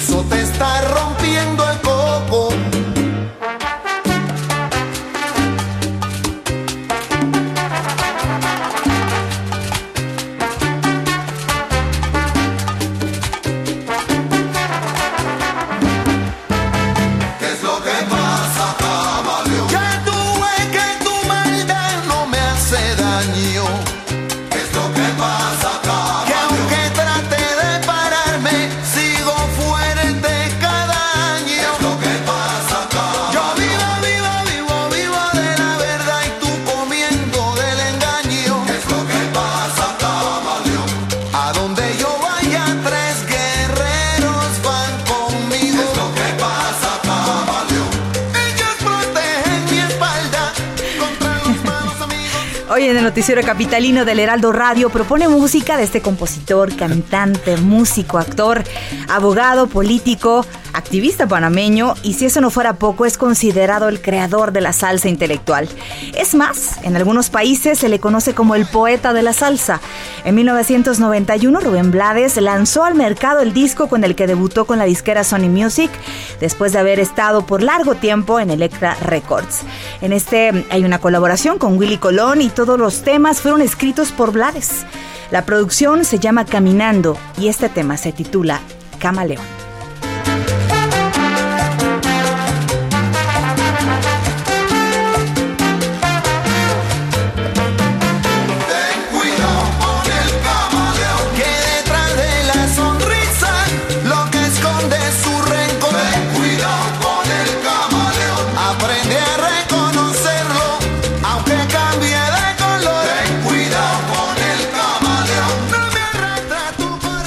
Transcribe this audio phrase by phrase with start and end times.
[0.00, 1.69] Eso te está rompiendo
[53.30, 58.64] noticiero capitalino del Heraldo Radio propone música de este compositor, cantante, músico, actor,
[59.08, 64.62] abogado, político, activista panameño y si eso no fuera poco es considerado el creador de
[64.62, 65.68] la salsa intelectual.
[66.34, 69.80] Más, en algunos países se le conoce como el poeta de la salsa.
[70.24, 74.84] En 1991 Rubén Blades lanzó al mercado el disco con el que debutó con la
[74.84, 75.90] disquera Sony Music
[76.40, 79.62] después de haber estado por largo tiempo en Electra Records.
[80.00, 84.32] En este hay una colaboración con Willy Colón y todos los temas fueron escritos por
[84.32, 84.84] Blades.
[85.30, 88.60] La producción se llama Caminando y este tema se titula
[88.98, 89.69] Camaleón.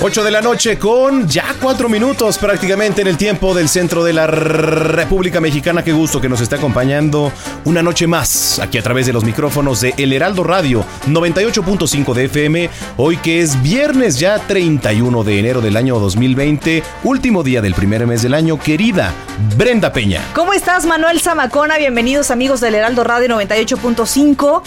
[0.05, 4.11] 8 de la noche con ya cuatro minutos prácticamente en el tiempo del centro de
[4.11, 5.81] la República Mexicana.
[5.81, 7.31] Qué gusto que nos está acompañando
[7.63, 12.25] una noche más aquí a través de los micrófonos de El Heraldo Radio 98.5 de
[12.25, 12.69] FM.
[12.97, 18.05] Hoy que es viernes ya 31 de enero del año 2020, último día del primer
[18.05, 18.59] mes del año.
[18.59, 19.13] Querida
[19.55, 20.19] Brenda Peña.
[20.35, 21.77] ¿Cómo estás, Manuel Zamacona?
[21.77, 24.63] Bienvenidos, amigos del Heraldo Radio 98.5.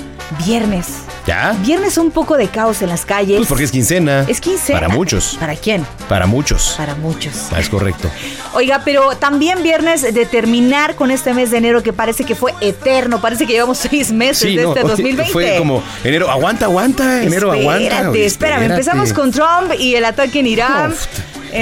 [0.46, 1.15] Viernes.
[1.26, 1.56] ¿Ya?
[1.60, 3.38] Viernes un poco de caos en las calles.
[3.38, 4.24] Pues porque es quincena.
[4.28, 4.78] Es quincena.
[4.78, 5.36] Para muchos.
[5.40, 5.84] ¿Para quién?
[6.08, 6.74] Para muchos.
[6.76, 7.48] Para muchos.
[7.52, 8.08] Ah, es correcto.
[8.54, 12.54] Oiga, pero también viernes de terminar con este mes de enero que parece que fue
[12.60, 15.32] eterno, parece que llevamos seis meses de no, este 2020.
[15.32, 17.82] Fue como enero, aguanta, aguanta, enero aguanta.
[17.82, 18.64] Espérate, espérame, espérate.
[18.64, 20.92] empezamos con Trump y el ataque en Irán.
[20.92, 21.06] Uf,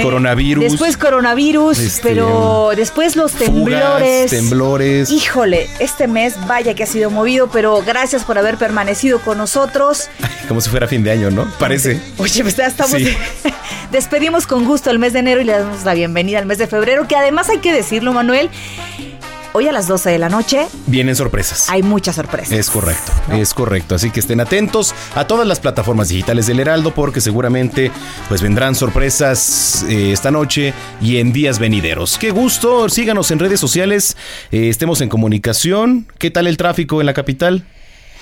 [0.01, 0.63] coronavirus.
[0.63, 4.31] Después coronavirus, Este, pero después los Fugas, temblores.
[4.31, 5.09] temblores.
[5.11, 10.09] Híjole, este mes vaya que ha sido movido, pero gracias por haber permanecido con nosotros.
[10.47, 11.45] Como si fuera fin de año, ¿no?
[11.59, 11.99] Parece.
[12.17, 12.93] Oye, pues ya estamos.
[12.97, 13.15] Sí.
[13.91, 16.67] Despedimos con gusto el mes de enero y le damos la bienvenida al mes de
[16.67, 18.49] febrero, que además hay que decirlo, Manuel.
[19.55, 21.69] Hoy a las 12 de la noche Vienen sorpresas.
[21.69, 22.51] hay muchas sorpresas.
[22.51, 23.95] Es correcto, es correcto.
[23.95, 27.89] Así que estén atentos a todas las plataformas digitales del Heraldo porque seguramente
[28.27, 32.17] pues vendrán sorpresas eh, esta noche y en días venideros.
[32.17, 34.17] Qué gusto, síganos en redes sociales,
[34.51, 36.07] eh, estemos en comunicación.
[36.17, 37.63] ¿Qué tal el tráfico en la capital?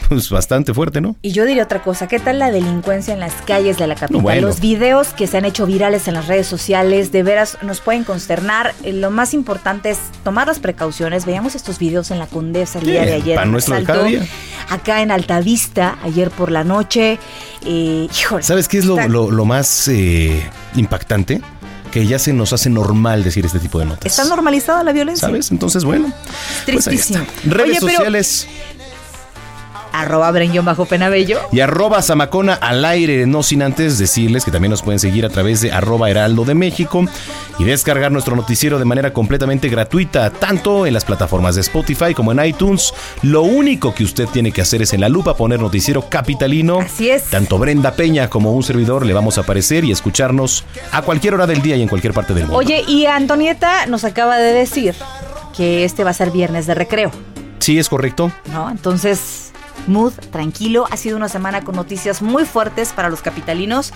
[0.09, 1.15] Pues bastante fuerte, ¿no?
[1.21, 4.21] Y yo diría otra cosa, ¿qué tal la delincuencia en las calles de la capital?
[4.21, 4.47] Bueno.
[4.47, 8.03] Los videos que se han hecho virales en las redes sociales, de veras nos pueden
[8.03, 8.73] consternar.
[8.83, 11.25] Eh, Lo más importante es tomar las precauciones.
[11.25, 13.39] Veíamos estos videos en la Condesa el Sí, día de ayer.
[13.39, 14.25] un nuestro cada día.
[14.69, 17.17] Acá en Altavista, ayer por la noche.
[17.65, 20.43] Eh, híjole, ¿Sabes qué es lo, lo- lo más eh,
[20.75, 21.41] impactante?
[21.91, 24.05] Que ya se nos hace normal decir este tipo de notas.
[24.17, 25.27] Está normalizada la violencia.
[25.27, 25.51] ¿Sabes?
[25.51, 26.11] Entonces, bueno.
[26.65, 27.23] pues Tristísimo.
[27.45, 28.47] Redes Oye, pero- sociales.
[30.03, 30.31] Arroba
[30.63, 31.39] bajo Penabello.
[31.51, 35.29] y arroba Zamacona al aire, no sin antes decirles que también nos pueden seguir a
[35.29, 37.05] través de arroba Heraldo de México
[37.57, 42.31] y descargar nuestro noticiero de manera completamente gratuita, tanto en las plataformas de Spotify como
[42.31, 42.93] en iTunes.
[43.21, 46.79] Lo único que usted tiene que hacer es en la lupa poner noticiero capitalino.
[46.79, 47.23] Así es.
[47.25, 51.47] Tanto Brenda Peña como un servidor le vamos a aparecer y escucharnos a cualquier hora
[51.47, 52.57] del día y en cualquier parte del mundo.
[52.57, 54.95] Oye, y Antonieta nos acaba de decir
[55.55, 57.11] que este va a ser viernes de recreo.
[57.59, 58.31] Sí, es correcto.
[58.51, 58.69] ¿no?
[58.69, 59.52] Entonces,
[59.87, 60.85] mood, tranquilo.
[60.91, 63.93] Ha sido una semana con noticias muy fuertes para los capitalinos,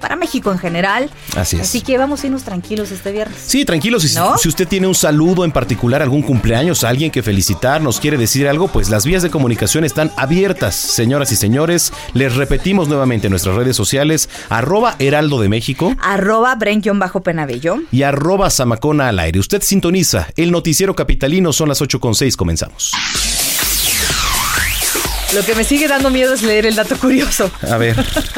[0.00, 1.10] para México en general.
[1.36, 1.62] Así es.
[1.62, 3.38] Así que vamos a irnos tranquilos este viernes.
[3.46, 3.98] Sí, tranquilo.
[3.98, 4.36] Si, ¿No?
[4.36, 8.46] si usted tiene un saludo en particular, algún cumpleaños, alguien que felicitar, nos quiere decir
[8.46, 11.94] algo, pues las vías de comunicación están abiertas, señoras y señores.
[12.12, 17.78] Les repetimos nuevamente en nuestras redes sociales, arroba Heraldo de México Arroba Brenquion bajo Penabello.
[17.90, 19.40] y arroba Zamacona al aire.
[19.40, 22.92] Usted sintoniza el noticiero capitalino, son las 8.6, comenzamos.
[25.36, 27.50] Lo que me sigue dando miedo es leer el dato curioso.
[27.70, 27.94] A ver,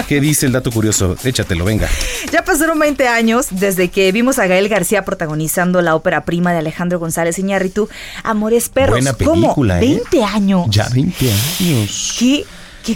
[0.09, 1.15] ¿qué dice el dato curioso?
[1.23, 1.89] Échatelo, venga.
[2.33, 6.59] Ya pasaron 20 años desde que vimos a Gael García protagonizando la ópera prima de
[6.59, 7.89] Alejandro González Iñárritu,
[8.25, 8.97] Amores Perros.
[8.97, 9.43] Buena ¿Cómo?
[9.43, 9.81] película, ¿eh?
[10.11, 10.67] 20 años.
[10.71, 11.31] Ya 20
[11.61, 12.17] años.
[12.19, 12.45] ¿Qué?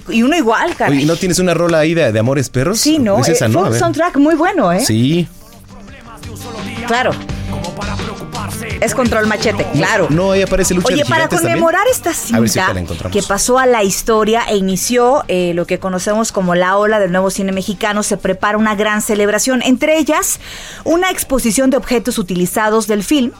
[0.08, 0.93] Y uno igual, cara.
[0.93, 2.81] ¿no tienes una rola ahí de, de Amores Perros?
[2.81, 3.20] Sí, ¿no?
[3.20, 3.60] Es esa, Eh, ¿no?
[3.60, 4.81] Fue A un soundtrack muy bueno, ¿eh?
[4.84, 5.28] Sí.
[6.87, 7.12] Claro.
[8.81, 10.08] Es control machete, claro.
[10.11, 11.52] No, ahí aparece Lucha Oye, de para también.
[11.52, 13.12] conmemorar esta si cinta la encontramos.
[13.12, 17.12] que pasó a la historia e inició eh, lo que conocemos como la ola del
[17.12, 20.40] nuevo cine mexicano, se prepara una gran celebración, entre ellas
[20.84, 23.32] una exposición de objetos utilizados del film,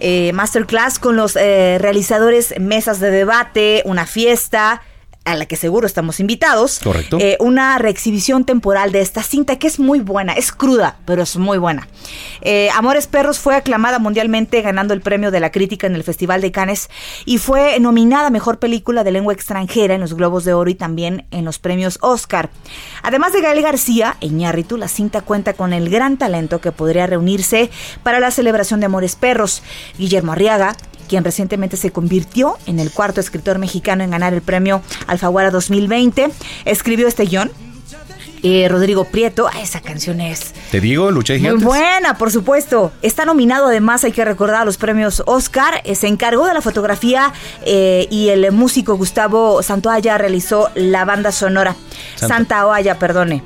[0.00, 4.82] eh, masterclass con los eh, realizadores, mesas de debate, una fiesta
[5.26, 6.80] a la que seguro estamos invitados.
[6.82, 7.18] Correcto.
[7.20, 11.36] Eh, una reexhibición temporal de esta cinta que es muy buena, es cruda, pero es
[11.36, 11.86] muy buena.
[12.40, 16.40] Eh, Amores Perros fue aclamada mundialmente ganando el premio de la crítica en el Festival
[16.40, 16.88] de Cannes
[17.24, 20.74] y fue nominada a Mejor Película de Lengua Extranjera en los Globos de Oro y
[20.74, 22.50] también en los premios Oscar.
[23.02, 27.70] Además de Gael García, Iñárritu, la cinta cuenta con el gran talento que podría reunirse
[28.02, 29.62] para la celebración de Amores Perros.
[29.98, 30.76] Guillermo Arriaga,
[31.06, 36.28] quien recientemente se convirtió en el cuarto escritor mexicano en ganar el premio Alfaguara 2020,
[36.64, 37.50] escribió este guion.
[38.48, 42.92] Eh, Rodrigo Prieto, ah, esa canción es Te digo, Lucha de muy buena, por supuesto.
[43.02, 45.82] Está nominado además, hay que recordar, a los premios Oscar.
[45.82, 47.32] Eh, se encargó de la fotografía
[47.64, 51.74] eh, y el músico Gustavo Santoalla realizó la banda sonora.
[52.14, 52.36] Santa.
[52.36, 53.42] Santa Oaya, perdone.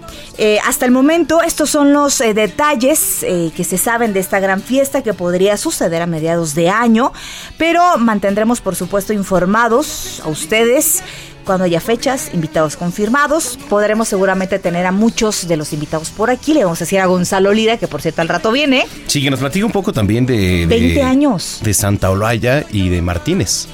[0.67, 5.13] Hasta el momento, estos son los detalles que se saben de esta gran fiesta que
[5.13, 7.13] podría suceder a mediados de año,
[7.59, 11.03] pero mantendremos, por supuesto, informados a ustedes.
[11.51, 16.55] Cuando haya fechas, invitados confirmados, podremos seguramente tener a muchos de los invitados por aquí.
[16.55, 18.87] Le vamos a decir a Gonzalo Lira, que por cierto al rato viene.
[19.09, 20.37] Sí, que nos platica un poco también de...
[20.61, 21.59] de 20 años.
[21.61, 23.67] De Santa Olaya y de Martínez.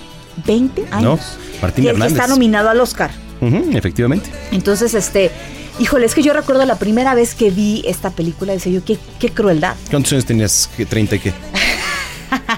[0.47, 1.03] 20 años.
[1.03, 1.19] No,
[1.61, 2.13] Martín que, que Hernández.
[2.19, 3.11] está nominado al Oscar.
[3.43, 4.31] Efectivamente.
[4.53, 5.31] Entonces, este,
[5.79, 8.97] híjole, es que yo recuerdo la primera vez que vi esta película, decía yo, qué,
[9.21, 9.75] qué crueldad.
[9.91, 10.71] ¿Cuántos años tenías?
[10.79, 11.35] ¿Qué, ¿30 y qué?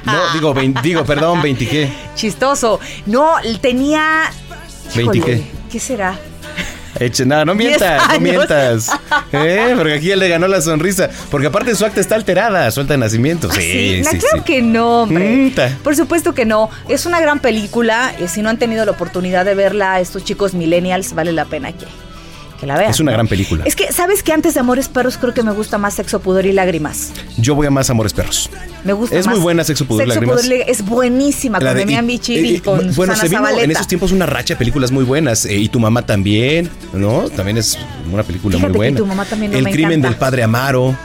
[0.04, 1.93] No, digo, vein- digo, perdón, 20 y qué.
[2.14, 2.78] Chistoso.
[3.07, 4.31] No, tenía...
[4.95, 5.42] 20 y híjole, qué.
[5.73, 6.18] ¿Qué será?
[7.00, 8.90] Eche, no, no mientas, no mientas.
[9.33, 9.75] ¿Eh?
[9.76, 11.09] Porque aquí él le ganó la sonrisa.
[11.30, 13.50] Porque aparte su acta está alterada, suelta de nacimiento.
[13.52, 14.42] Sí, Sí, no, sí, claro sí.
[14.45, 15.52] que no, hombre.
[15.54, 15.83] Mm.
[15.85, 16.71] Por supuesto que no.
[16.88, 18.12] Es una gran película.
[18.18, 21.73] eh, si no han tenido la oportunidad de verla, estos chicos millennials, vale la pena
[21.73, 21.87] que,
[22.61, 22.91] que la vean.
[22.91, 23.17] Es una ¿no?
[23.17, 23.65] gran película.
[23.67, 26.45] Es que, ¿sabes que antes de Amores Perros creo que me gusta más Sexo, Pudor
[26.47, 27.12] y Lágrimas?
[27.37, 28.50] Yo voy a más Amores Perros.
[28.85, 29.35] Me gusta Es más.
[29.37, 30.43] muy buena Sexo, Pudor y Sexo, Lágrimas.
[30.43, 30.65] Pudor.
[30.69, 33.65] Es buenísima La con de- Demian Bichir y- y con bueno, Susana se vino Zabaleta.
[33.65, 35.45] en esos tiempos una racha de películas muy buenas.
[35.47, 37.29] eh, y tu mamá también, ¿no?
[37.31, 37.79] También es
[38.12, 38.97] una película Fíjate muy que buena.
[38.99, 40.09] Tu mamá también no El me crimen encanta.
[40.09, 40.97] del padre Amaro.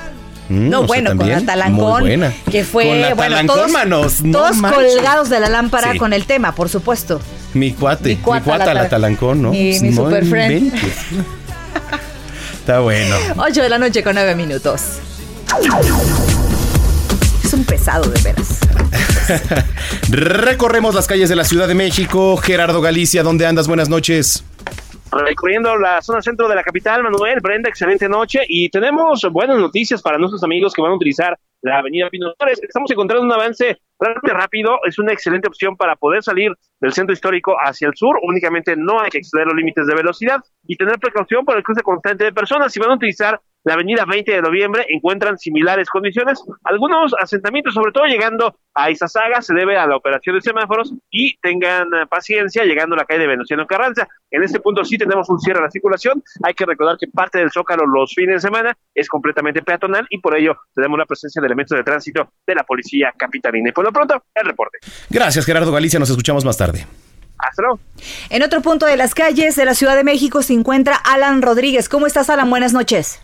[0.50, 2.04] Mm, No, o sea, bueno, con la talancón.
[2.52, 4.22] Que fue, Con la bueno, talancón, todos, manos.
[4.24, 5.98] no todos colgados de la lámpara Sí.
[5.98, 7.22] con el tema, por supuesto.
[7.54, 9.52] Mi cuate, mi Mi cuata, cuata, la, la- talancón, ¿no?
[9.52, 10.74] mi- mi No super friend.
[12.60, 13.16] Está bueno.
[13.38, 14.82] 8 de la noche con 9 minutos.
[17.44, 18.60] Es un pesado, de veras.
[20.10, 22.38] Recorremos las calles de la Ciudad de México.
[22.38, 23.68] Gerardo Galicia, ¿dónde andas?
[23.68, 24.44] Buenas noches.
[25.16, 28.42] Recorriendo la zona centro de la capital, Manuel, Brenda, excelente noche.
[28.48, 32.62] Y tenemos buenas noticias para nuestros amigos que van a utilizar la avenida Pino Suárez.
[32.64, 34.80] Estamos encontrando un avance realmente rápido.
[34.86, 38.18] Es una excelente opción para poder salir del centro histórico hacia el sur.
[38.24, 41.84] Únicamente no hay que exceder los límites de velocidad y tener precaución por el cruce
[41.84, 42.72] constante de personas.
[42.74, 46.44] Si van a utilizar la avenida 20 de noviembre encuentran similares condiciones.
[46.64, 51.38] Algunos asentamientos, sobre todo llegando a Izazaga, se debe a la operación de semáforos y
[51.38, 54.08] tengan eh, paciencia llegando a la calle de Venustiano Carranza.
[54.32, 56.22] En este punto sí tenemos un cierre a la circulación.
[56.44, 60.20] Hay que recordar que parte del Zócalo los fines de semana es completamente peatonal y
[60.20, 63.70] por ello tenemos la presencia de elementos de tránsito de la policía capitalina.
[63.70, 64.80] Y por lo pronto, el reporte.
[65.10, 66.00] Gracias, Gerardo Galicia.
[66.00, 66.86] Nos escuchamos más tarde.
[67.38, 67.80] Hasta luego.
[68.30, 71.90] En otro punto de las calles de la Ciudad de México se encuentra Alan Rodríguez.
[71.90, 72.50] ¿Cómo estás, Alan?
[72.50, 73.22] Buenas noches.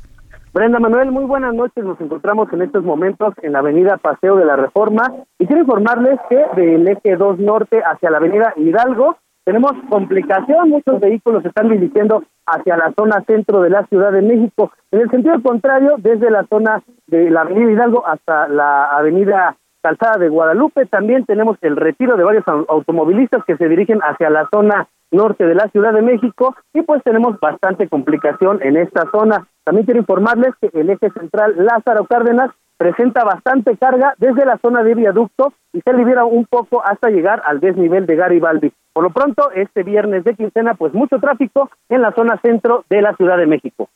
[0.51, 1.83] Brenda Manuel, muy buenas noches.
[1.83, 5.03] Nos encontramos en estos momentos en la avenida Paseo de la Reforma
[5.37, 10.69] y quiero informarles que del eje 2 norte hacia la avenida Hidalgo tenemos complicación.
[10.69, 14.71] Muchos vehículos se están dirigiendo hacia la zona centro de la Ciudad de México.
[14.89, 20.17] En el sentido contrario, desde la zona de la avenida Hidalgo hasta la avenida Calzada
[20.17, 24.87] de Guadalupe, también tenemos el retiro de varios automovilistas que se dirigen hacia la zona
[25.11, 29.47] norte de la Ciudad de México y pues tenemos bastante complicación en esta zona.
[29.63, 34.83] También quiero informarles que el eje central Lázaro Cárdenas presenta bastante carga desde la zona
[34.83, 38.71] de viaducto y se libera un poco hasta llegar al desnivel de Garibaldi.
[38.93, 43.01] Por lo pronto, este viernes de quincena, pues mucho tráfico en la zona centro de
[43.01, 43.89] la Ciudad de México.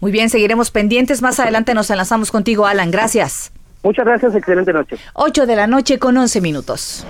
[0.00, 1.22] Muy bien, seguiremos pendientes.
[1.22, 2.90] Más adelante nos enlazamos contigo, Alan.
[2.90, 3.52] Gracias.
[3.82, 4.96] Muchas gracias, excelente noche.
[5.14, 7.04] 8 de la noche con 11 minutos.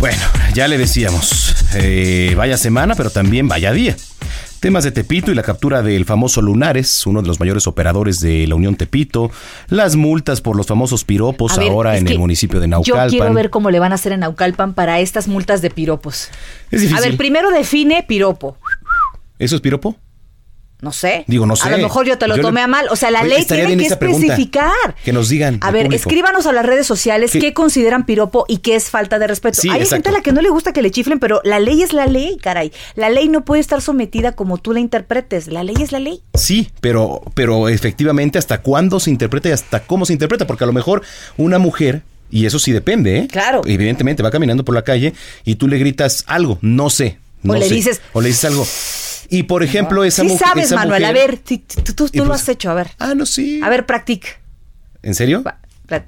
[0.00, 3.96] Bueno, ya le decíamos, eh, vaya semana, pero también vaya día.
[4.60, 8.46] Temas de Tepito y la captura del famoso Lunares, uno de los mayores operadores de
[8.46, 9.30] la Unión Tepito,
[9.68, 13.08] las multas por los famosos piropos ver, ahora en el municipio de Yo Naucalpan.
[13.10, 16.30] quiero ver cómo le van a hacer en Naucalpan para estas multas de piropos.
[16.70, 16.96] Es difícil.
[16.96, 18.58] A ver, primero define piropo.
[19.38, 19.96] ¿Eso es piropo?
[20.82, 21.24] No sé.
[21.26, 21.68] Digo, no sé.
[21.68, 22.86] A lo mejor yo te lo Yo le- tomé a mal.
[22.90, 24.26] O sea, la Oye, ley tiene que pregunta.
[24.26, 24.94] especificar.
[25.04, 26.02] Que nos digan A ver, público.
[26.02, 27.38] escríbanos a las redes sociales ¿Qué?
[27.38, 29.60] qué consideran piropo y qué es falta de respeto.
[29.62, 29.94] Sí, Hay exacto.
[29.94, 32.06] gente a la que no le gusta que le chiflen, pero la ley es la
[32.06, 32.72] ley, caray.
[32.94, 35.48] La ley no puede estar sometida como tú la interpretes.
[35.48, 36.20] La ley es la ley.
[36.34, 40.66] Sí, pero, pero efectivamente hasta cuándo se interpreta y hasta cómo se interpreta, porque a
[40.66, 41.00] lo mejor
[41.38, 43.28] una mujer, y eso sí depende, ¿eh?
[43.28, 43.62] Claro.
[43.64, 45.14] Evidentemente va caminando por la calle
[45.44, 47.18] y tú le gritas algo, no sé.
[47.44, 48.66] O no le sé, dices- O le dices algo.
[49.30, 50.46] Y por ejemplo, esa sí mujer.
[50.48, 51.02] sabes, esa Manuel.
[51.02, 52.70] mujer- A ver, tú, tú- tú- Y tú lo pues- has hecho.
[52.70, 52.90] A ver.
[52.98, 53.60] Ah, no, sí.
[53.62, 54.28] A ver, practica.
[55.02, 55.42] ¿En serio?
[55.42, 55.58] Va,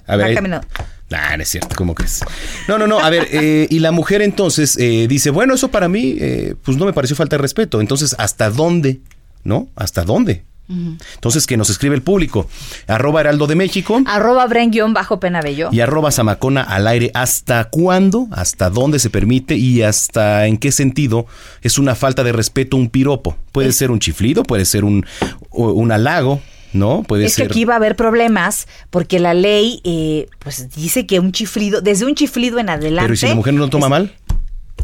[0.07, 0.67] A ver, caminando.
[1.11, 2.21] Nah, no es cierto, ¿cómo crees?
[2.69, 5.89] No, no, no, a ver, eh, y la mujer entonces eh, dice, bueno, eso para
[5.89, 7.81] mí, eh, pues no me pareció falta de respeto.
[7.81, 9.01] Entonces, ¿hasta dónde?
[9.45, 9.69] ¿No?
[9.75, 10.43] ¿Hasta dónde?
[10.69, 12.47] Entonces, que nos escribe el público.
[12.87, 15.71] Arroba Heraldo de México Arroba Bren guion bajo penabello.
[15.73, 17.11] y arroba Zamacona al aire.
[17.15, 18.29] ¿Hasta cuándo?
[18.33, 19.57] ¿Hasta dónde se permite?
[19.57, 21.27] ¿Y hasta en qué sentido
[21.63, 23.37] es una falta de respeto un piropo?
[23.53, 25.07] Puede ser un chiflido, puede ser un,
[25.51, 26.41] un halago,
[26.73, 27.03] ¿no?
[27.03, 27.51] Puede Es que ser...
[27.51, 32.05] aquí va a haber problemas porque la ley eh, pues dice que un chiflido, desde
[32.05, 33.05] un chiflido en adelante.
[33.07, 34.13] Pero ¿y si la mujer no lo toma es, mal?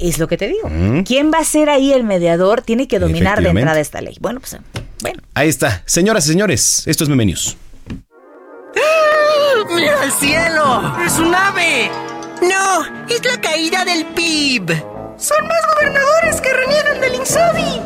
[0.01, 0.69] Es lo que te digo.
[0.69, 1.03] Mm.
[1.03, 2.63] ¿Quién va a ser ahí el mediador?
[2.63, 4.17] Tiene que dominar de entrada esta ley.
[4.21, 4.57] Bueno, pues
[5.01, 5.23] bueno.
[5.35, 5.83] Ahí está.
[5.87, 7.57] Señoras y señores, esto es Meme News.
[9.75, 10.95] ¡Mira al cielo!
[11.05, 11.91] ¡Es un ave!
[12.43, 14.71] No, es la caída del PIB.
[15.17, 17.81] Son más gobernadores que reniegan del Insabi.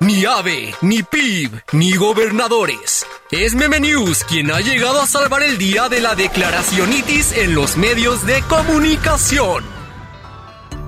[0.00, 3.04] Ni ave, ni PIB, ni gobernadores.
[3.30, 7.76] Es Meme News quien ha llegado a salvar el día de la declaracionitis en los
[7.76, 9.77] medios de comunicación.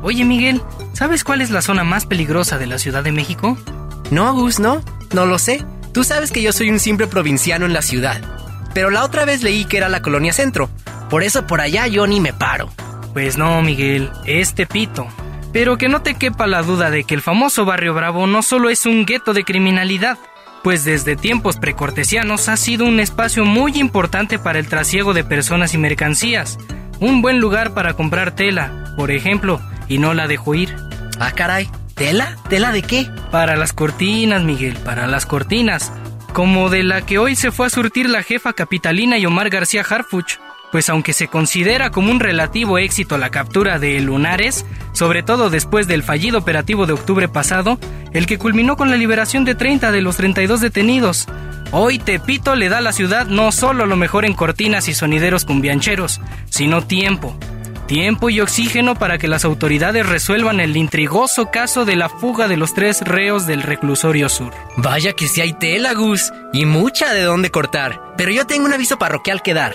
[0.02, 3.58] Oye, Miguel, ¿sabes cuál es la zona más peligrosa de la Ciudad de México?
[4.10, 4.82] No, Gus, no.
[5.12, 5.64] No lo sé.
[5.92, 8.20] Tú sabes que yo soy un simple provinciano en la ciudad.
[8.72, 10.70] Pero la otra vez leí que era la colonia centro.
[11.10, 12.70] Por eso por allá yo ni me paro.
[13.12, 15.08] Pues no, Miguel, es Tepito.
[15.52, 18.70] Pero que no te quepa la duda de que el famoso Barrio Bravo no solo
[18.70, 20.16] es un gueto de criminalidad,
[20.62, 25.74] pues desde tiempos precortesianos ha sido un espacio muy importante para el trasiego de personas
[25.74, 26.58] y mercancías.
[27.00, 30.76] Un buen lugar para comprar tela, por ejemplo, y no la dejo ir.
[31.18, 31.68] Ah, caray.
[31.94, 32.36] ¿Tela?
[32.48, 33.08] ¿Tela de qué?
[33.30, 35.92] Para las cortinas, Miguel, para las cortinas.
[36.34, 40.38] Como de la que hoy se fue a surtir la jefa capitalina Yomar García Harfuch.
[40.72, 45.88] Pues aunque se considera como un relativo éxito la captura de Lunares, sobre todo después
[45.88, 47.78] del fallido operativo de octubre pasado,
[48.12, 51.28] el que culminó con la liberación de 30 de los 32 detenidos,
[51.72, 55.44] hoy Tepito le da a la ciudad no solo lo mejor en cortinas y sonideros
[55.44, 57.36] cumbiancheros, sino tiempo.
[57.86, 62.56] Tiempo y oxígeno para que las autoridades resuelvan el intrigoso caso de la fuga de
[62.56, 64.54] los tres reos del reclusorio sur.
[64.76, 66.32] Vaya que sí hay tela, Gus.
[66.52, 68.00] Y mucha de dónde cortar.
[68.16, 69.74] Pero yo tengo un aviso parroquial que dar.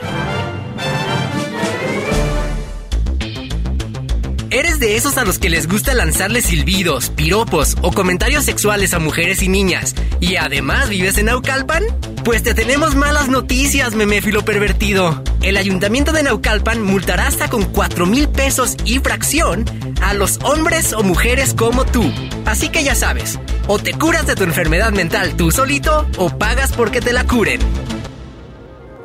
[4.56, 9.00] ¿Eres de esos a los que les gusta lanzarle silbidos, piropos o comentarios sexuales a
[9.00, 11.84] mujeres y niñas y además vives en Naucalpan?
[12.24, 15.22] Pues te tenemos malas noticias, meméfilo pervertido.
[15.42, 19.66] El ayuntamiento de Naucalpan multará hasta con 4 mil pesos y fracción
[20.02, 22.10] a los hombres o mujeres como tú.
[22.46, 26.72] Así que ya sabes, o te curas de tu enfermedad mental tú solito o pagas
[26.72, 27.60] porque te la curen.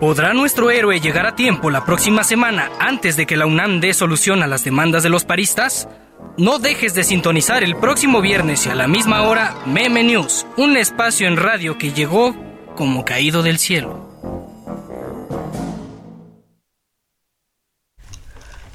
[0.00, 3.92] ¿Podrá nuestro héroe llegar a tiempo la próxima semana antes de que la UNAM dé
[3.92, 5.88] solución a las demandas de los paristas?
[6.38, 10.78] No dejes de sintonizar el próximo viernes y a la misma hora Meme News, un
[10.78, 12.35] espacio en radio que llegó
[12.76, 14.09] como caído del cielo.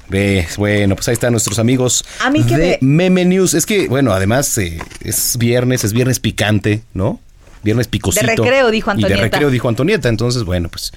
[0.08, 3.54] Ves, bueno, pues ahí están nuestros amigos A mí que de Meme News.
[3.54, 7.18] Es que, bueno, además eh, es viernes, es viernes picante, ¿no?
[7.62, 8.26] Viernes picosito.
[8.26, 9.16] De recreo, dijo Y Antonieta.
[9.16, 10.08] de recreo, dijo Antonieta.
[10.08, 10.92] Entonces, bueno, pues.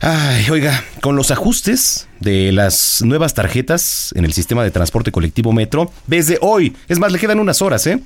[0.00, 5.52] Ay, oiga, con los ajustes de las nuevas tarjetas en el sistema de transporte colectivo
[5.52, 7.98] Metro, desde hoy, es más, le quedan unas horas, ¿eh?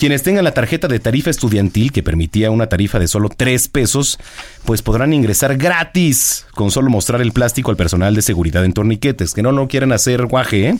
[0.00, 4.18] Quienes tengan la tarjeta de tarifa estudiantil que permitía una tarifa de solo 3 pesos,
[4.64, 9.32] pues podrán ingresar gratis con solo mostrar el plástico al personal de seguridad en torniquetes,
[9.32, 10.78] que no lo quieran hacer guaje, ¿eh?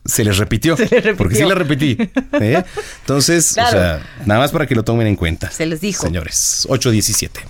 [0.05, 0.77] se les repitió.
[0.77, 1.17] Se les repitió.
[1.17, 1.97] Porque sí la repetí.
[2.39, 2.63] ¿eh?
[3.01, 3.69] Entonces, Claro.
[3.69, 5.49] o sea, nada más para que lo tomen en cuenta.
[5.49, 6.03] Se les dijo.
[6.05, 7.41] Señores, 817.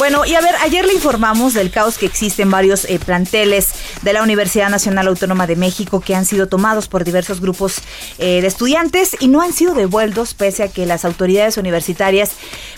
[0.00, 3.68] Bueno, y a ver, ayer le informamos del caos que existe en varios eh, planteles
[4.00, 7.82] de la Universidad Nacional Autónoma de México que han sido tomados por diversos grupos
[8.16, 12.32] eh, de estudiantes y no han sido devueltos pese a que las autoridades universitarias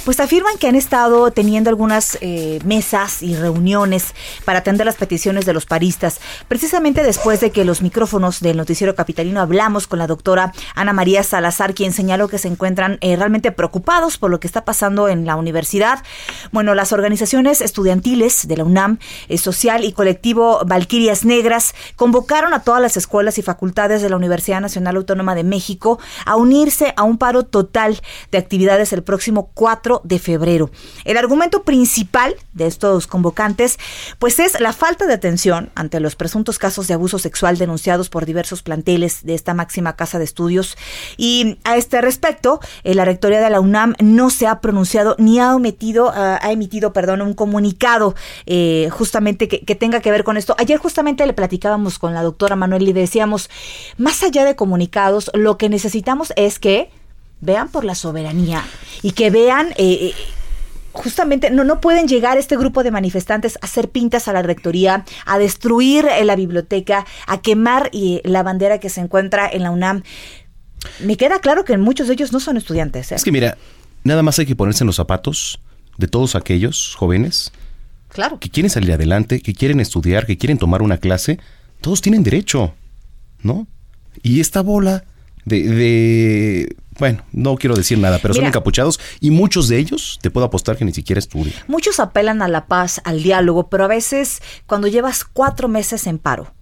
[0.05, 5.47] pues afirman que han estado teniendo algunas eh, mesas y reuniones para atender las peticiones
[5.47, 6.21] de los paristas.
[6.49, 11.23] Precisamente después de que los micrófonos del noticiero capitalino hablamos con la doctora Ana María
[11.23, 15.25] Salazar, quien señaló que se encuentran eh, realmente preocupados por lo que está pasando en
[15.25, 16.03] la universidad.
[16.51, 18.99] Bueno, las organizaciones estudiantiles de la UNAM,
[19.29, 24.17] eh, Social y Colectivo Valquirias Negras, convocaron a todas las escuelas y facultades de la
[24.17, 29.51] Universidad Nacional Autónoma de México a unirse a un paro total de actividades el próximo
[29.53, 30.71] 4 de febrero.
[31.05, 33.79] El argumento principal de estos convocantes,
[34.19, 38.25] pues es la falta de atención ante los presuntos casos de abuso sexual denunciados por
[38.25, 40.79] diversos planteles de esta máxima casa de estudios.
[41.19, 45.41] Y a este respecto, eh, la rectoría de la UNAM no se ha pronunciado ni
[45.41, 48.15] ha emitido, ah, ha emitido, perdón, un comunicado
[48.47, 50.55] eh, justamente que, tenga que ver con esto.
[50.57, 53.51] Ayer justamente le platicábamos con la doctora Manuel y decíamos,
[53.99, 56.91] más allá de comunicados, lo que necesitamos es que
[57.41, 58.65] vean por la soberanía
[59.03, 60.15] y que vean eh, eh,
[60.93, 65.05] justamente no, no pueden llegar este grupo de manifestantes a hacer pintas a la rectoría,
[65.27, 69.71] a destruir eh, la biblioteca, a quemar eh, la bandera que se encuentra en la
[69.71, 70.03] UNAM.
[71.01, 73.11] Me queda claro que muchos de ellos no son estudiantes.
[73.11, 73.57] Es que mira,
[74.05, 75.59] nada más hay que ponerse en los zapatos
[75.99, 77.53] de todos aquellos jóvenes
[78.09, 78.39] Claro.
[78.39, 81.39] que quieren salir adelante, que quieren estudiar, que quieren tomar una clase.
[81.81, 82.75] Todos tienen derecho,
[83.43, 83.67] ¿no?
[84.23, 85.05] Y esta bola
[85.45, 90.31] de, de- bueno, no quiero decir nada, pero son encapuchados y muchos de ellos te
[90.31, 91.55] puedo apostar que ni siquiera estudian.
[91.67, 96.19] Muchos apelan a la paz, al diálogo, pero a veces cuando llevas cuatro meses en
[96.19, 96.53] paro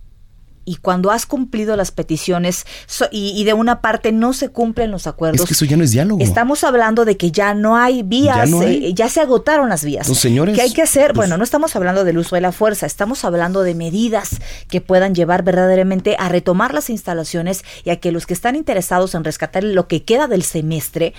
[0.64, 4.90] y cuando has cumplido las peticiones so- y, y de una parte no se cumplen
[4.90, 5.40] los acuerdos.
[5.40, 6.22] Es que eso ya no es diálogo.
[6.22, 8.86] Estamos hablando de que ya no hay vías, Ya no hay.
[8.86, 10.02] eh, ya se agotaron las vías.
[10.06, 11.08] Entonces, señores, ¿Qué hay que hacer?
[11.08, 14.36] pues- bueno, no estamos hablando del uso de la fuerza, estamos hablando de medidas
[14.68, 19.14] que puedan llevar verdaderamente a retomar las instalaciones y a que los que están interesados
[19.14, 21.14] en rescatar lo que queda del semestre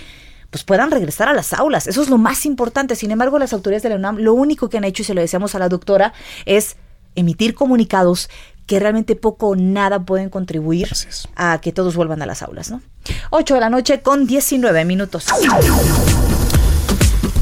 [0.50, 1.86] pues puedan regresar a las aulas.
[1.86, 2.94] Eso es lo más importante.
[2.94, 5.22] Sin embargo, las autoridades de la UNAM lo único que han hecho, y se lo
[5.22, 6.12] decíamos a la doctora,
[6.44, 6.76] es
[7.14, 8.28] emitir comunicados
[8.72, 10.88] que realmente poco o nada pueden contribuir
[11.36, 12.80] a que todos vuelvan a las aulas, ¿no?
[13.28, 15.26] 8 de la noche con 19 minutos.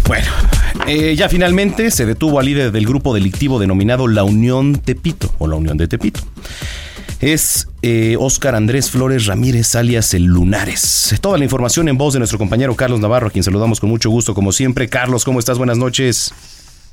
[0.09, 0.27] Bueno,
[0.89, 5.47] eh, ya finalmente se detuvo al líder del grupo delictivo denominado La Unión Tepito o
[5.47, 6.19] la Unión de Tepito.
[7.21, 11.15] es eh, Oscar Andrés Flores Ramírez, alias el Lunares.
[11.21, 14.11] Toda la información en voz de nuestro compañero Carlos Navarro, a quien saludamos con mucho
[14.11, 14.89] gusto, como siempre.
[14.89, 15.59] Carlos, ¿cómo estás?
[15.59, 16.35] Buenas noches.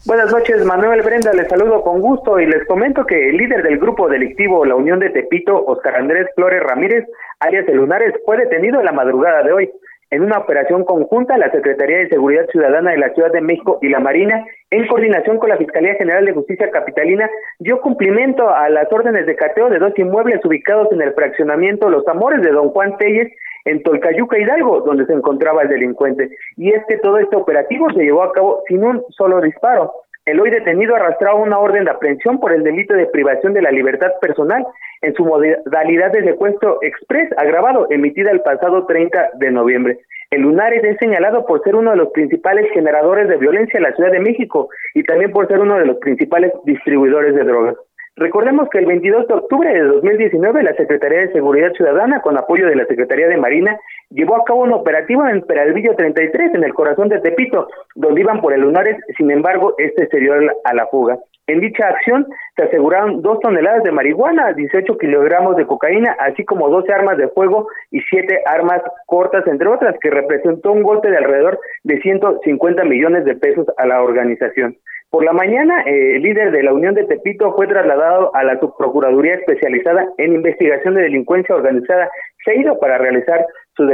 [0.07, 3.77] Buenas noches, Manuel Brenda, les saludo con gusto y les comento que el líder del
[3.77, 7.03] grupo delictivo La Unión de Tepito, Oscar Andrés Flores Ramírez,
[7.41, 9.69] alias El Lunares, fue detenido en la madrugada de hoy
[10.09, 13.89] en una operación conjunta la Secretaría de Seguridad Ciudadana de la Ciudad de México y
[13.89, 18.91] la Marina, en coordinación con la Fiscalía General de Justicia Capitalina, dio cumplimiento a las
[18.91, 22.97] órdenes de cateo de dos inmuebles ubicados en el fraccionamiento Los Amores de Don Juan
[22.97, 23.31] Telles,
[23.67, 26.29] en Tolcayuca Hidalgo, donde se encontraba el delincuente.
[26.55, 29.91] Y es que todo este operativo se llevó a cabo sin un solo disparo.
[30.25, 33.71] El hoy detenido arrastraba una orden de aprehensión por el delito de privación de la
[33.71, 34.65] libertad personal
[35.01, 39.99] en su modalidad de secuestro express agravado emitida el pasado 30 de noviembre.
[40.29, 43.93] El Lunares es señalado por ser uno de los principales generadores de violencia en la
[43.93, 47.75] Ciudad de México y también por ser uno de los principales distribuidores de drogas.
[48.19, 52.65] Recordemos que el 22 de octubre de 2019 la Secretaría de Seguridad Ciudadana, con apoyo
[52.65, 53.77] de la Secretaría de Marina,
[54.09, 58.41] llevó a cabo un operativo en Peralvillo 33, en el corazón de Tepito, donde iban
[58.41, 61.19] por el Lunares, sin embargo, este se dio a la fuga.
[61.45, 62.25] En dicha acción
[62.55, 67.27] se aseguraron dos toneladas de marihuana, 18 kilogramos de cocaína, así como 12 armas de
[67.27, 72.83] fuego y 7 armas cortas, entre otras, que representó un golpe de alrededor de 150
[72.83, 74.75] millones de pesos a la organización.
[75.09, 78.59] Por la mañana, eh, el líder de la Unión de Tepito fue trasladado a la
[78.59, 82.09] Subprocuraduría Especializada en Investigación de Delincuencia Organizada,
[82.55, 83.85] ido para realizar su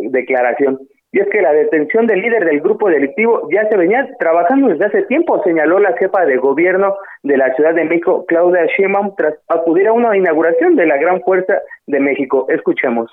[0.00, 0.78] declaración.
[1.12, 4.84] Y es que la detención del líder del grupo delictivo ya se venía trabajando desde
[4.84, 9.34] hace tiempo, señaló la jefa de gobierno de la Ciudad de México, Claudia Sheinbaum, tras
[9.48, 12.46] acudir a una inauguración de la Gran Fuerza de México.
[12.48, 13.10] Escuchemos.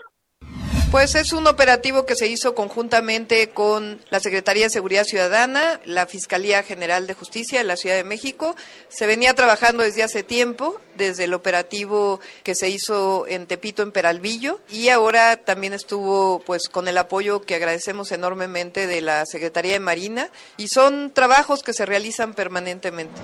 [0.92, 6.08] Pues es un operativo que se hizo conjuntamente con la Secretaría de Seguridad Ciudadana, la
[6.08, 8.56] Fiscalía General de Justicia de la Ciudad de México.
[8.88, 13.92] Se venía trabajando desde hace tiempo, desde el operativo que se hizo en Tepito, en
[13.92, 19.74] Peralvillo, y ahora también estuvo pues con el apoyo que agradecemos enormemente de la Secretaría
[19.74, 23.20] de Marina, y son trabajos que se realizan permanentemente.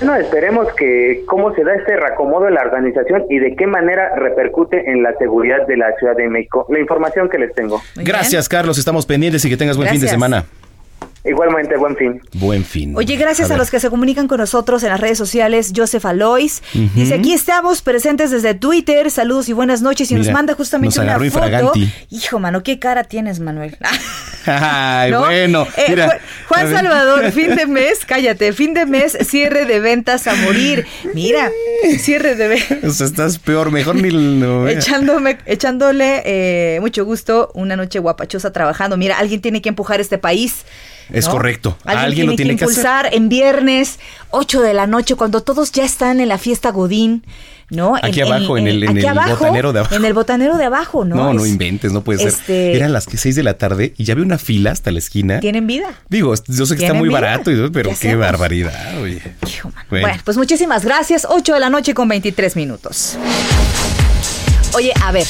[0.00, 4.14] Bueno, esperemos que cómo se da este reacomodo en la organización y de qué manera
[4.16, 6.64] repercute en la seguridad de la Ciudad de México.
[6.70, 7.82] La información que les tengo.
[7.96, 8.78] Gracias, Carlos.
[8.78, 10.46] Estamos pendientes y que tengas buen fin de semana.
[11.24, 12.20] Igualmente, buen fin.
[12.32, 12.96] Buen fin.
[12.96, 15.72] Oye, gracias a, los que se comunican con nosotros en las redes sociales.
[15.76, 16.62] Joseph Alois
[16.94, 19.10] dice: aquí estamos presentes desde Twitter.
[19.10, 20.10] Saludos y buenas noches.
[20.10, 21.72] Y nos manda justamente una foto.
[22.10, 23.76] Hijo, mano, qué cara tienes, Manuel.
[24.46, 25.66] Ay, bueno.
[25.76, 26.08] Eh,
[26.48, 30.86] Juan Salvador, fin de mes, cállate, fin de mes, cierre de ventas a morir.
[31.14, 31.50] Mira,
[31.98, 32.78] cierre de ventas.
[32.90, 38.52] O sea, estás peor, mejor ni lo Echándome, echándole eh, mucho gusto una noche guapachosa
[38.52, 38.96] trabajando.
[38.96, 40.64] Mira, alguien tiene que empujar este país.
[41.12, 41.76] Es correcto.
[41.84, 43.98] Alguien, lo tiene que, impulsar en viernes,
[44.30, 47.24] 8 de la noche, cuando todos ya están en la fiesta Godín.
[47.70, 47.94] ¿no?
[48.02, 49.94] Aquí abajo, en, el, botanero de abajo.
[49.94, 51.14] En el botanero de abajo, ¿no?
[51.14, 52.28] No, no inventes, no puede ser.
[52.28, 55.40] Este Eran las 6 de la tarde y ya había una fila hasta la esquina.
[55.40, 55.94] Tienen vida.
[56.08, 59.22] Digo, yo sé que está muy barato, pero qué, barbaridad, oye.
[59.88, 60.08] bueno.
[60.24, 61.26] pues muchísimas gracias.
[61.28, 63.16] 8 de la noche con 23 minutos.
[64.74, 65.26] Oye, a ver,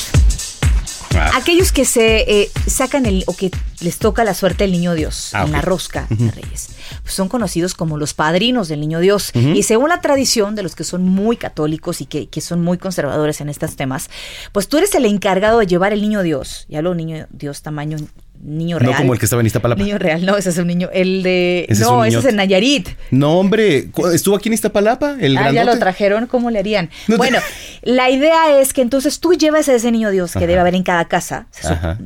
[1.16, 1.30] Ah.
[1.36, 5.30] Aquellos que se eh, sacan el o que les toca la suerte del niño Dios
[5.34, 6.70] ah, en la rosca de Reyes,
[7.02, 9.32] pues son conocidos como los padrinos del niño Dios.
[9.34, 12.78] Y según la tradición de los que son muy católicos y que, que, son muy
[12.78, 14.10] conservadores en estos temas,
[14.52, 16.66] pues tú eres el encargado de llevar el niño Dios.
[16.68, 17.98] Ya lo niño Dios tamaño
[18.42, 18.92] niño real.
[18.92, 19.82] No como el que estaba en Iztapalapa.
[19.82, 20.88] Niño real, no, ese es un niño.
[20.92, 21.66] El de.
[21.80, 22.88] no, ese es en Nayarit.
[23.10, 25.16] No, hombre, ¿estuvo aquí en Iztapalapa?
[25.20, 26.90] El ah, ya lo trajeron, ¿cómo le harían?
[27.16, 27.38] bueno,
[27.82, 30.82] la idea es que entonces tú lleves a ese niño Dios que debe haber en
[30.82, 31.46] cada casa,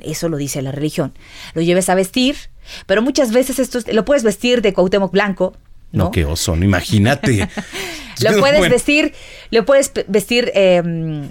[0.00, 1.12] eso lo dice la religión,
[1.54, 2.36] lo lleves a vestir,
[2.86, 5.56] pero muchas veces esto lo puedes vestir de Cuauhtémoc Blanco.
[5.92, 7.48] No, qué oso, no imagínate.
[8.20, 9.14] lo puedes vestir,
[9.50, 11.30] lo puedes vestir em,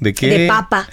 [0.00, 0.26] ¿De qué?
[0.26, 0.88] De papa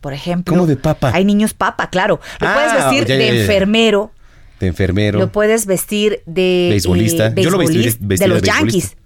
[0.00, 0.54] por ejemplo.
[0.54, 1.12] ¿Cómo de papa?
[1.14, 2.20] Hay niños papa, claro.
[2.40, 4.12] Lo puedes ah, vestir de enfermero.
[4.60, 5.18] De enfermero.
[5.18, 6.68] Lo puedes vestir de...
[6.70, 7.34] Beisbolista.
[7.34, 8.96] Yo lo vestí de, los Yankees.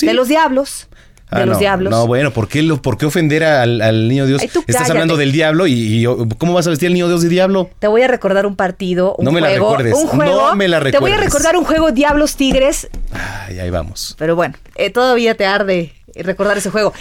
[0.00, 0.88] De los Diablos.
[1.30, 1.90] De ah, los diablos.
[1.90, 4.40] No, bueno, ¿por qué, lo, por qué ofender al, niño Dios?
[4.40, 6.06] Estás hablando del diablo y,
[6.38, 7.68] ¿cómo vas a vestir al niño Dios de diablo?
[7.80, 9.92] Te voy a recordar un partido, un no me la recuerdes.
[9.92, 11.00] Un juego, no me la recuerdes.
[11.00, 12.88] Te voy a recordar un juego Diablos Tigres.
[13.12, 14.14] Ay, ahí vamos.
[14.16, 16.92] Pero bueno, eh, todavía te arde recordar ese juego.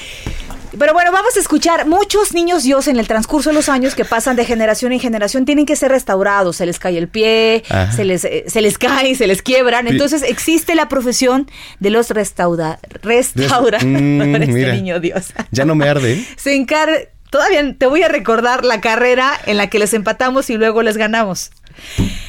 [0.78, 1.88] Pero bueno, vamos a escuchar.
[1.88, 5.46] Muchos niños Dios en el transcurso de los años que pasan de generación en generación
[5.46, 6.58] tienen que ser restaurados.
[6.58, 7.64] Se les cae el pie,
[7.96, 9.88] se les, eh, se les cae, se les quiebran.
[9.88, 15.34] Entonces existe la profesión de los restaura, restauradores mm, de niño Dios.
[15.52, 16.26] Ya no me arde.
[16.36, 16.98] Se encarga.
[17.30, 20.96] Todavía te voy a recordar la carrera en la que les empatamos y luego les
[20.96, 21.52] ganamos.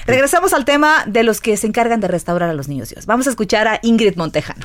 [0.07, 3.07] Regresamos al tema de los que se encargan de restaurar a los niños Dios.
[3.07, 4.65] Vamos a escuchar a Ingrid Montejano.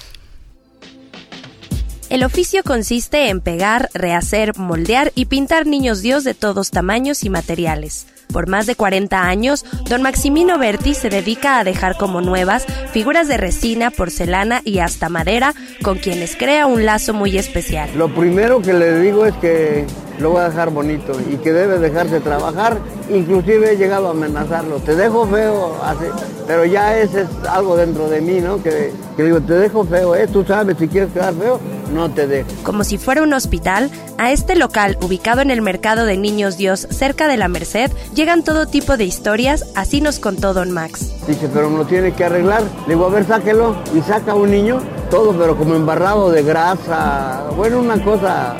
[2.12, 7.30] El oficio consiste en pegar, rehacer, moldear y pintar niños Dios de todos tamaños y
[7.30, 8.06] materiales.
[8.34, 13.30] Por más de 40 años, don Maximino Berti se dedica a dejar como nuevas figuras
[13.30, 17.89] de resina, porcelana y hasta madera, con quienes crea un lazo muy especial.
[17.95, 19.86] Lo primero que le digo es que
[20.19, 22.78] lo voy a dejar bonito y que debe dejarse trabajar.
[23.10, 26.06] Inclusive he llegado a amenazarlo, te dejo feo, así,
[26.45, 27.12] pero ya es
[27.50, 28.62] algo dentro de mí, ¿no?
[28.62, 30.28] Que, que digo, te dejo feo, ¿eh?
[30.28, 31.60] Tú sabes, si quieres quedar feo,
[31.91, 32.49] no te dejo.
[32.63, 36.88] Como si fuera un hospital, a este local, ubicado en el mercado de Niños Dios,
[36.89, 41.13] cerca de la Merced, llegan todo tipo de historias, así nos contó Don Max.
[41.27, 42.63] Dice, pero me lo tiene que arreglar.
[42.88, 43.75] Le digo, a ver, sáquelo.
[43.95, 47.45] Y saca un niño, todo, pero como embarrado de grasa.
[47.56, 48.56] Bueno, una cosa,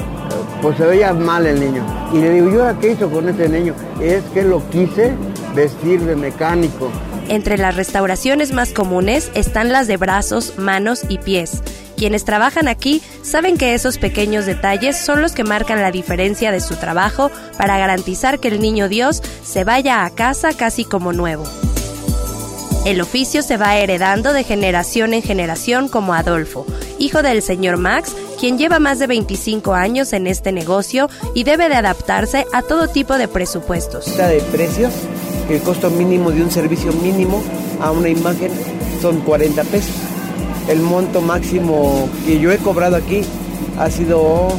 [0.62, 1.84] pues se veía mal el niño.
[2.14, 3.74] Y le digo, ¿y ahora qué hizo con ese niño?
[4.02, 5.14] Es que lo quise
[5.56, 6.90] vestir de mecánico.
[7.28, 11.62] Entre las restauraciones más comunes están las de brazos, manos y pies.
[12.02, 16.60] Quienes trabajan aquí saben que esos pequeños detalles son los que marcan la diferencia de
[16.60, 21.44] su trabajo para garantizar que el niño Dios se vaya a casa casi como nuevo.
[22.88, 26.66] El oficio se va heredando de generación en generación como Adolfo,
[26.98, 31.70] hijo del señor Max, quien lleva más de 25 años en este negocio y debe
[31.70, 34.18] de adaptarse a todo tipo de presupuestos.
[34.18, 34.92] De precios,
[35.52, 37.44] el costo mínimo de un servicio mínimo
[37.80, 38.52] a una imagen
[39.04, 40.11] son 40 pesos.
[40.68, 43.22] El monto máximo que yo he cobrado aquí
[43.78, 44.50] ha sido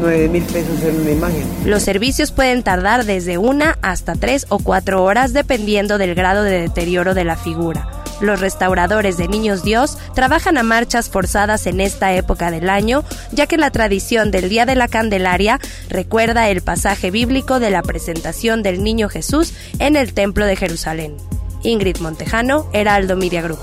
[0.00, 1.44] 9 mil pesos en una imagen.
[1.64, 6.60] Los servicios pueden tardar desde una hasta tres o cuatro horas dependiendo del grado de
[6.60, 7.88] deterioro de la figura.
[8.20, 13.46] Los restauradores de Niños Dios trabajan a marchas forzadas en esta época del año, ya
[13.46, 18.62] que la tradición del Día de la Candelaria recuerda el pasaje bíblico de la presentación
[18.62, 21.16] del Niño Jesús en el Templo de Jerusalén.
[21.64, 23.58] Ingrid Montejano, Heraldo Media Group.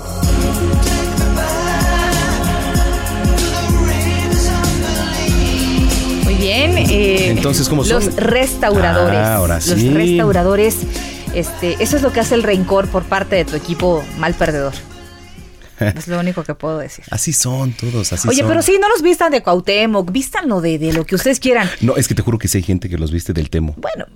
[6.52, 8.04] Eh, Entonces, ¿cómo son?
[8.04, 9.18] Los restauradores.
[9.18, 9.90] Ah, ahora Los sí.
[9.90, 10.76] restauradores.
[11.34, 14.74] Este, eso es lo que hace el rencor por parte de tu equipo mal perdedor.
[15.96, 17.04] Es lo único que puedo decir.
[17.10, 18.48] Así son todos, así Oye, son.
[18.48, 21.68] pero sí, no los vistan de Cuauhtémoc, vístanlo de, de lo que ustedes quieran.
[21.80, 23.74] No, es que te juro que sí hay gente que los viste del temo.
[23.78, 24.06] Bueno,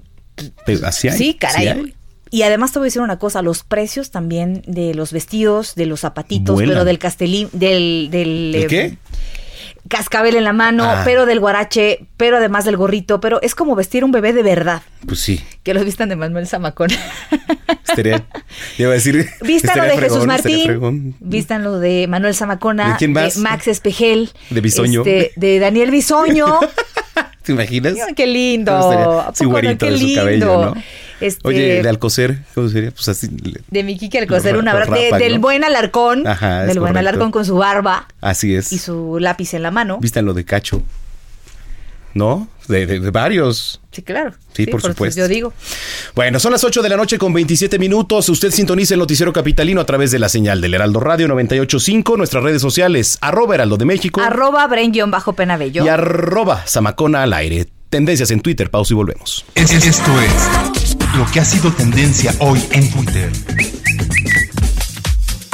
[0.64, 1.18] Pero así hay.
[1.18, 1.62] sí, caray.
[1.64, 1.94] sí hay.
[2.30, 5.86] y además te voy a decir una cosa, los precios también de los vestidos, de
[5.86, 6.72] los zapatitos, Vuelan.
[6.74, 8.10] pero del castelín, del...
[8.12, 8.96] ¿Del, ¿El eh, qué?
[9.88, 11.02] Cascabel en la mano, Ah.
[11.04, 14.82] pero del guarache, pero además del gorrito, pero es como vestir un bebé de verdad.
[15.06, 15.42] Pues sí.
[15.62, 16.90] Que los vistan de Manuel Zamacón.
[17.88, 18.24] Estaría,
[18.78, 19.26] iba a decir.
[19.42, 23.36] Vístanlo de Jesús fregón, estaría Martín, vístanlo de Manuel Zamacona, ¿De quién más?
[23.38, 25.00] Max Espejel, De Bisoño.
[25.00, 26.58] este, de Daniel Bisoño.
[27.42, 27.94] ¿Te imaginas?
[28.16, 28.72] Qué lindo.
[29.44, 30.20] Güerito Qué de su lindo.
[30.20, 30.82] cabello, ¿no?
[31.20, 32.90] Este, Oye, de Alcocer, ¿cómo sería?
[32.90, 33.28] Pues así.
[33.42, 34.92] le- de mi Kiki Alcocer, Lo un ra- abrazo.
[34.92, 35.40] lo de- del ¿no?
[35.40, 36.26] buen Alarcón.
[36.26, 36.98] Ajá, es del buen correcto.
[37.08, 38.72] Alarcón con su barba Así es.
[38.72, 39.98] y su lápiz en la mano.
[40.00, 40.82] Vístanlo de cacho.
[42.14, 42.48] ¿No?
[42.68, 43.80] De, de- de varios.
[43.92, 44.32] Sí, claro.
[44.54, 45.20] Sí, por supuesto.
[45.20, 45.52] Yo digo.
[46.14, 48.28] Bueno, son las 8 de la noche con 27 minutos.
[48.30, 52.42] Usted sintoniza el noticiero capitalino a través de la señal del Heraldo Radio 985, nuestras
[52.42, 55.84] redes sociales, arroba Heraldo de México Arroba Bren-Penabello.
[55.84, 57.66] y arroba Zamacona al aire.
[57.90, 59.44] Tendencias en Twitter, pausa y volvemos.
[59.54, 60.85] Es- Esto es
[61.16, 63.32] lo que ha sido tendencia hoy en Twitter.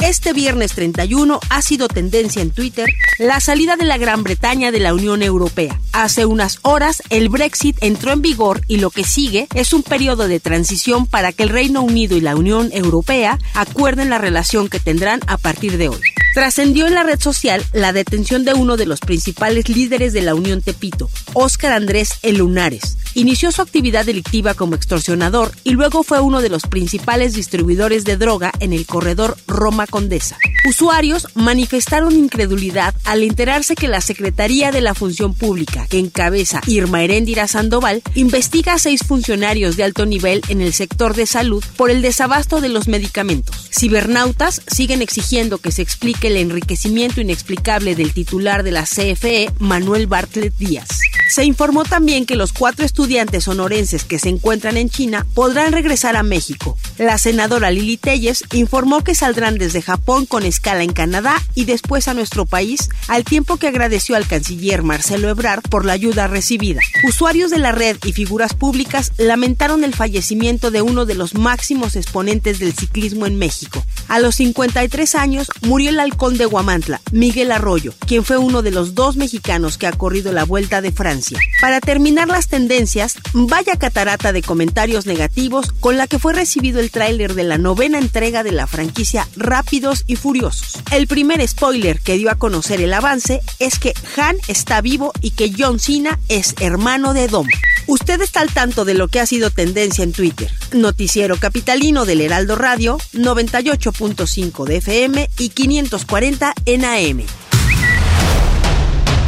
[0.01, 4.81] Este viernes 31 ha sido tendencia en Twitter la salida de la Gran Bretaña de
[4.81, 5.79] la Unión Europea.
[5.93, 10.27] Hace unas horas el Brexit entró en vigor y lo que sigue es un periodo
[10.27, 14.81] de transición para que el Reino Unido y la Unión Europea acuerden la relación que
[14.81, 16.01] tendrán a partir de hoy.
[16.33, 20.33] Trascendió en la red social la detención de uno de los principales líderes de la
[20.33, 22.97] Unión Tepito, Óscar Andrés El Lunares.
[23.13, 28.17] Inició su actividad delictiva como extorsionador y luego fue uno de los principales distribuidores de
[28.17, 30.39] droga en el corredor Roma Condesa.
[30.67, 37.03] Usuarios manifestaron incredulidad al enterarse que la Secretaría de la Función Pública, que encabeza Irma
[37.03, 41.91] Heréndira Sandoval, investiga a seis funcionarios de alto nivel en el sector de salud por
[41.91, 43.69] el desabasto de los medicamentos.
[43.71, 50.07] Cibernautas siguen exigiendo que se explique el enriquecimiento inexplicable del titular de la CFE, Manuel
[50.07, 51.12] Bartlett Díaz.
[51.33, 56.15] Se informó también que los cuatro estudiantes sonorenses que se encuentran en China podrán regresar
[56.15, 56.77] a México.
[56.99, 62.07] La senadora Lili Telles informó que saldrán desde Japón con escala en Canadá y después
[62.07, 66.81] a nuestro país, al tiempo que agradeció al canciller Marcelo Ebrard por la ayuda recibida.
[67.03, 71.95] Usuarios de la red y figuras públicas lamentaron el fallecimiento de uno de los máximos
[71.95, 73.83] exponentes del ciclismo en México.
[74.07, 78.69] A los 53 años murió el halcón de Guamantla, Miguel Arroyo, quien fue uno de
[78.69, 81.22] los dos mexicanos que ha corrido la Vuelta de Francia.
[81.61, 86.91] Para terminar las tendencias, vaya catarata de comentarios negativos con la que fue recibido el
[86.91, 90.81] tráiler de la novena entrega de la franquicia Rápidos y Furiosos.
[90.91, 95.31] El primer spoiler que dio a conocer el avance es que Han está vivo y
[95.31, 97.47] que John Cena es hermano de Dom.
[97.87, 100.49] Usted está al tanto de lo que ha sido tendencia en Twitter.
[100.71, 107.42] Noticiero Capitalino del Heraldo Radio, 98.5 de FM y 540 en AM.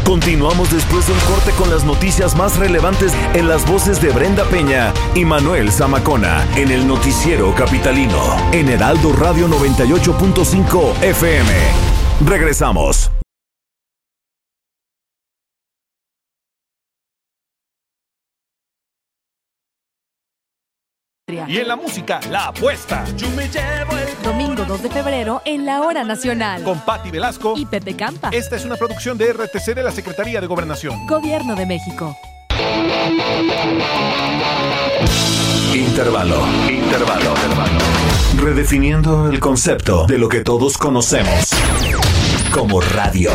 [0.05, 4.45] Continuamos después de un corte con las noticias más relevantes en las voces de Brenda
[4.45, 11.49] Peña y Manuel Zamacona en el noticiero capitalino en Heraldo Radio 98.5 FM.
[12.23, 13.11] Regresamos.
[21.55, 23.05] Y en la música, la apuesta.
[23.15, 26.61] Yo me llevo el Domingo 2 de febrero en la Hora Nacional.
[26.63, 28.27] Con Patti Velasco y Pepe Campa.
[28.33, 31.07] Esta es una producción de RTC de la Secretaría de Gobernación.
[31.07, 32.13] Gobierno de México.
[35.73, 37.79] Intervalo, intervalo, intervalo.
[38.37, 41.51] Redefiniendo el concepto de lo que todos conocemos
[42.51, 43.31] como radio.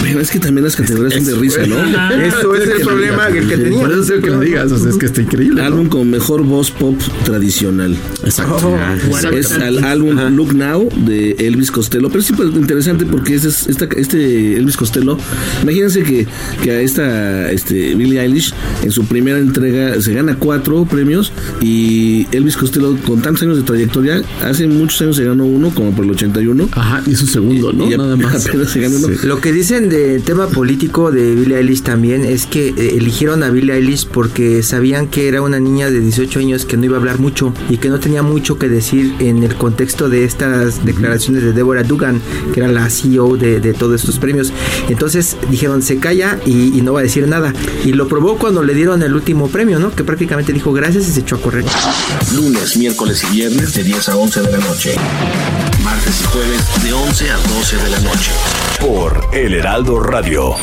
[0.00, 1.76] Bueno, es que también las categorías son de risa, ¿no?
[2.22, 3.80] Eso es el problema que, que tenía.
[3.80, 5.62] Por eso es que lo digas, o sea, es que está increíble.
[5.62, 7.96] Álbum con mejor voz pop tradicional.
[8.22, 8.68] Exacto.
[8.68, 12.08] Oh, es el álbum Look Now de Elvis Costello.
[12.08, 15.16] Pero es súper interesante porque este, es- esta- este Elvis Costello,
[15.62, 16.26] imagínense que,
[16.62, 22.26] que a esta este, Billie Eilish en su primera entrega se gana cuatro premios y
[22.30, 26.04] Elvis Costello con tantos años de trayectoria, hace muchos años se ganó uno, como por
[26.04, 26.68] el 81.
[26.72, 27.90] Ajá, y su segundo, ¿no?
[27.90, 28.42] Y Nada más.
[28.42, 29.08] se ganó uno.
[29.24, 33.50] Lo que dicen de tema político de Billie Eilish también es que eh, eligieron a
[33.50, 36.98] Billie Eilish porque sabían que era una niña de 18 años que no iba a
[36.98, 41.44] hablar mucho y que no tenía mucho que decir en el contexto de estas declaraciones
[41.44, 42.20] de Deborah Dugan,
[42.52, 44.52] que era la CEO de, de todos estos premios.
[44.88, 47.54] Entonces dijeron, se calla y, y no va a decir nada.
[47.84, 49.94] Y lo probó cuando le dieron el último premio, ¿no?
[49.94, 51.64] Que prácticamente dijo gracias y se echó a correr.
[52.34, 54.94] Lunes, miércoles y viernes de 10 a 11 de la noche.
[55.84, 58.32] Martes y jueves de 11 a 12 de la noche.
[58.80, 60.56] Por El Heraldo Radio.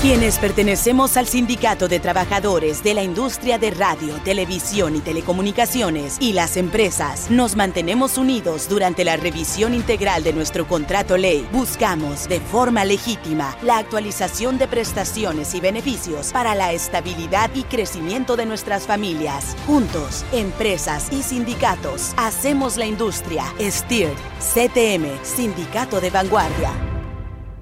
[0.00, 6.34] Quienes pertenecemos al Sindicato de Trabajadores de la Industria de Radio, Televisión y Telecomunicaciones y
[6.34, 11.48] las empresas, nos mantenemos unidos durante la revisión integral de nuestro contrato ley.
[11.50, 18.36] Buscamos de forma legítima la actualización de prestaciones y beneficios para la estabilidad y crecimiento
[18.36, 19.56] de nuestras familias.
[19.66, 23.52] Juntos, empresas y sindicatos, hacemos la industria.
[23.58, 26.87] STIR, CTM, Sindicato de Vanguardia.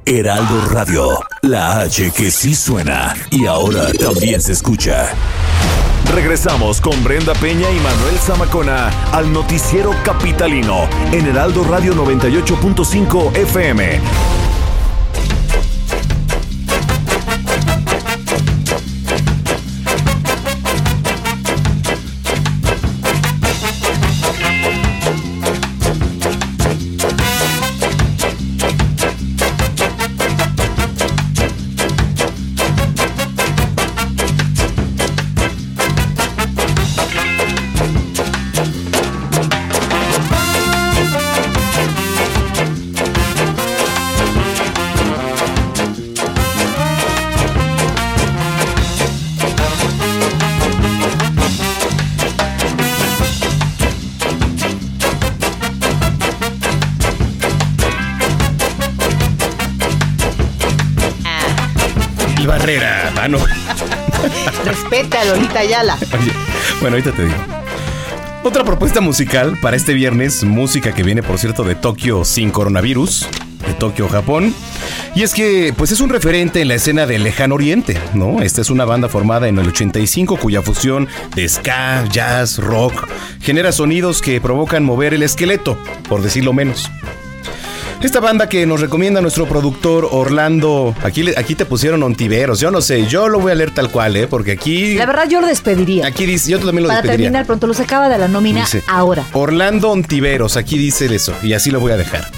[0.08, 5.12] Heraldo Radio, la H que sí suena y ahora también se escucha.
[6.14, 14.35] Regresamos con Brenda Peña y Manuel Zamacona al noticiero capitalino en Heraldo Radio 98.5 FM.
[65.58, 65.98] Ayala.
[66.80, 67.36] Bueno, ahorita te digo.
[68.42, 73.26] Otra propuesta musical para este viernes, música que viene, por cierto, de Tokio sin coronavirus,
[73.66, 74.54] de Tokio, Japón.
[75.16, 78.42] Y es que, pues es un referente en la escena del lejano oriente, ¿no?
[78.42, 83.08] Esta es una banda formada en el 85 cuya fusión de ska, jazz, rock
[83.40, 86.90] genera sonidos que provocan mover el esqueleto, por decirlo menos.
[88.02, 92.80] Esta banda que nos recomienda nuestro productor Orlando, aquí, aquí te pusieron ontiveros, yo no
[92.80, 94.26] sé, yo lo voy a leer tal cual, ¿eh?
[94.28, 94.94] Porque aquí...
[94.94, 96.06] La verdad, yo lo despediría.
[96.06, 97.26] Aquí dice, yo también lo Para despediría.
[97.26, 99.24] terminar pronto, lo sacaba de la nómina Dice, ahora.
[99.32, 102.30] Orlando Ontiveros, aquí dice eso, y así lo voy a dejar.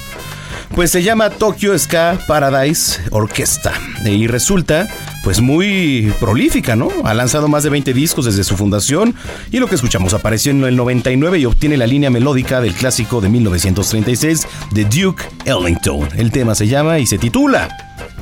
[0.79, 3.73] Pues se llama Tokyo Ska Paradise Orquesta.
[4.05, 4.87] Y resulta,
[5.25, 6.89] pues muy prolífica, ¿no?
[7.03, 9.17] Ha lanzado más de 20 discos desde su fundación.
[9.51, 13.21] Y lo que escuchamos apareció en el 99 y obtiene la línea melódica del clásico
[13.21, 16.11] de 1936 de Duke Ellington.
[16.17, 17.77] El tema se llama y se titula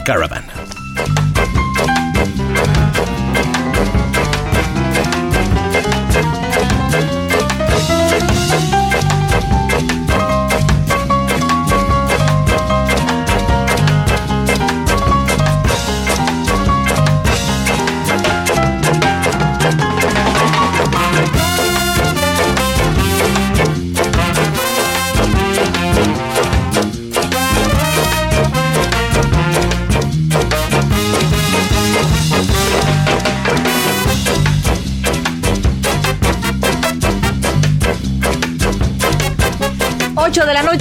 [0.07, 0.47] Caravan.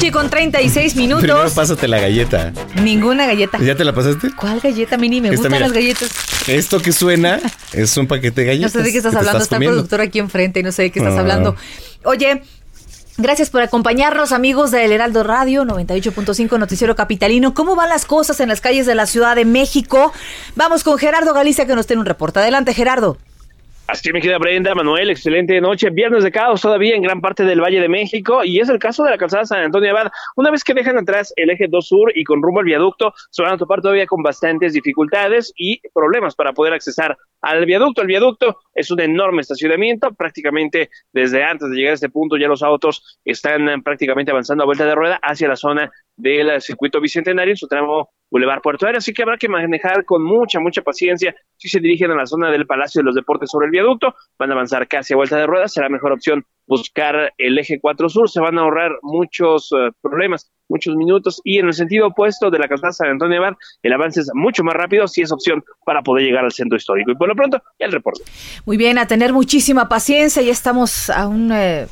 [0.06, 1.54] Noche con 36 Primero minutos.
[1.54, 2.54] pásate la galleta.
[2.82, 3.58] Ninguna galleta.
[3.60, 4.30] ¿Ya te la pasaste?
[4.36, 5.22] ¿Cuál galleta, Mini?
[5.22, 5.68] Me Esta, gustan mira.
[5.68, 6.10] las galletas.
[6.48, 7.40] Esto que suena
[7.74, 8.72] es un paquete de No galletas.
[8.74, 9.44] sé de qué estás hablando.
[9.44, 11.20] Está el productor aquí enfrente y no sé de qué estás Ah.
[11.20, 11.56] hablando.
[12.04, 12.44] Oye.
[13.18, 17.54] Gracias por acompañarnos, amigos del Heraldo Radio 98.5 Noticiero Capitalino.
[17.54, 20.12] ¿Cómo van las cosas en las calles de la Ciudad de México?
[20.58, 22.40] Vamos con Gerardo Galicia que nos tiene un reporte.
[22.40, 23.18] Adelante, Gerardo.
[23.88, 25.92] Así me queda Brenda, Manuel, excelente noche.
[25.92, 29.04] Viernes de caos todavía en gran parte del Valle de México y es el caso
[29.04, 30.12] de la calzada San Antonio Abad.
[30.36, 33.44] Una vez que dejan atrás el eje 2 Sur y con rumbo al viaducto, se
[33.44, 38.02] van a topar todavía con bastantes dificultades y problemas para poder accesar al viaducto.
[38.02, 42.48] El viaducto es un enorme estacionamiento, prácticamente desde antes de llegar a este punto ya
[42.48, 47.02] los autos están eh, prácticamente avanzando a vuelta de rueda hacia la zona del circuito
[47.02, 50.82] bicentenario en su tramo Boulevard Puerto Aéreo, así que habrá que manejar con mucha, mucha
[50.82, 51.36] paciencia.
[51.58, 54.50] Si se dirigen a la zona del Palacio de los Deportes sobre el viaducto, van
[54.50, 58.30] a avanzar casi a vuelta de ruedas, será mejor opción buscar el eje 4 sur,
[58.30, 62.58] se van a ahorrar muchos eh, problemas, muchos minutos, y en el sentido opuesto de
[62.58, 63.54] la calzada San Antonio Abad,
[63.84, 67.12] el avance es mucho más rápido si es opción para poder llegar al centro histórico.
[67.12, 68.24] Y por lo pronto, el reporte.
[68.66, 70.42] Muy bien, a tener muchísima paciencia.
[70.42, 71.52] Ya estamos a un...
[71.52, 71.88] eh,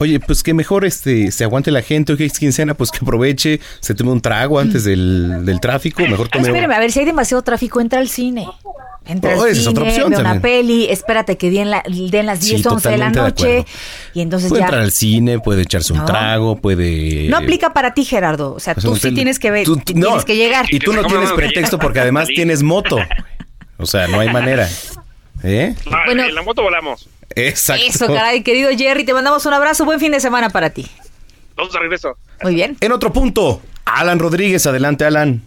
[0.00, 2.98] Oye, pues que mejor este se aguante la gente, hoy que es quincena, pues que
[3.02, 6.92] aproveche, se tome un trago antes del, del tráfico, mejor Ah, tome espérame, a ver,
[6.92, 8.46] si hay demasiado tráfico, entra al cine.
[9.06, 11.82] Entra Oh, al esa es cine, otra opción ve una peli, espérate que den, la-
[11.88, 13.64] den las Sí, 10, 11 de la de noche.
[14.14, 14.66] y entonces puede ya...
[14.66, 16.04] entrar al cine, puede echarse un No.
[16.04, 18.54] trago, puede No aplica para ti, Gerardo.
[18.54, 20.36] O sea, O sea, tú usted- sí tienes que ver, tú- tú- tienes no, que
[20.36, 20.66] llegar.
[20.70, 22.98] Y tú no tienes pretexto porque además tienes moto.
[23.78, 24.68] O sea, no hay manera.
[25.42, 25.74] ¿Eh?
[26.06, 26.24] Bueno.
[26.24, 27.08] en la moto volamos.
[27.38, 27.84] Exacto.
[27.86, 29.84] Eso, caray, querido Jerry, te mandamos un abrazo.
[29.84, 30.86] Buen fin de semana para ti.
[31.56, 32.16] Vamos de regreso.
[32.42, 32.76] Muy bien.
[32.80, 35.42] En otro punto, Alan Rodríguez, adelante Alan.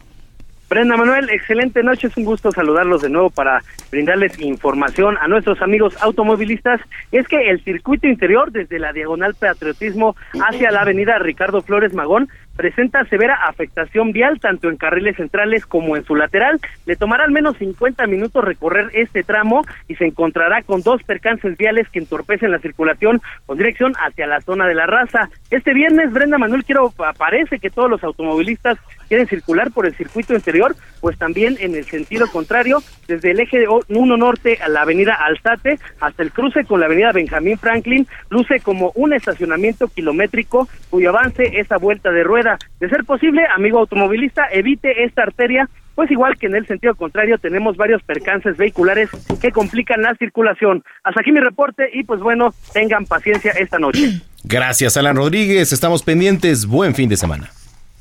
[0.72, 3.62] Brenda Manuel, excelente noche, es un gusto saludarlos de nuevo para
[3.92, 6.80] brindarles información a nuestros amigos automovilistas.
[7.12, 10.16] Es que el circuito interior desde la diagonal Patriotismo
[10.48, 15.96] hacia la avenida Ricardo Flores Magón presenta severa afectación vial tanto en carriles centrales como
[15.96, 16.60] en su lateral.
[16.86, 21.58] Le tomará al menos 50 minutos recorrer este tramo y se encontrará con dos percances
[21.58, 25.30] viales que entorpecen la circulación con dirección hacia la zona de la raza.
[25.50, 28.78] Este viernes, Brenda Manuel, quiero parece que todos los automovilistas
[29.12, 33.66] quieren circular por el circuito interior, pues también en el sentido contrario, desde el eje
[33.68, 38.62] 1 norte a la avenida Alzate hasta el cruce con la avenida Benjamín Franklin, luce
[38.62, 42.58] como un estacionamiento kilométrico cuyo avance es a vuelta de rueda.
[42.80, 47.38] De ser posible, amigo automovilista, evite esta arteria, pues igual que en el sentido contrario
[47.38, 49.10] tenemos varios percances vehiculares
[49.42, 50.86] que complican la circulación.
[51.04, 54.22] Hasta aquí mi reporte y pues bueno, tengan paciencia esta noche.
[54.46, 55.74] Gracias, Alan Rodríguez.
[55.74, 56.66] Estamos pendientes.
[56.66, 57.50] Buen fin de semana.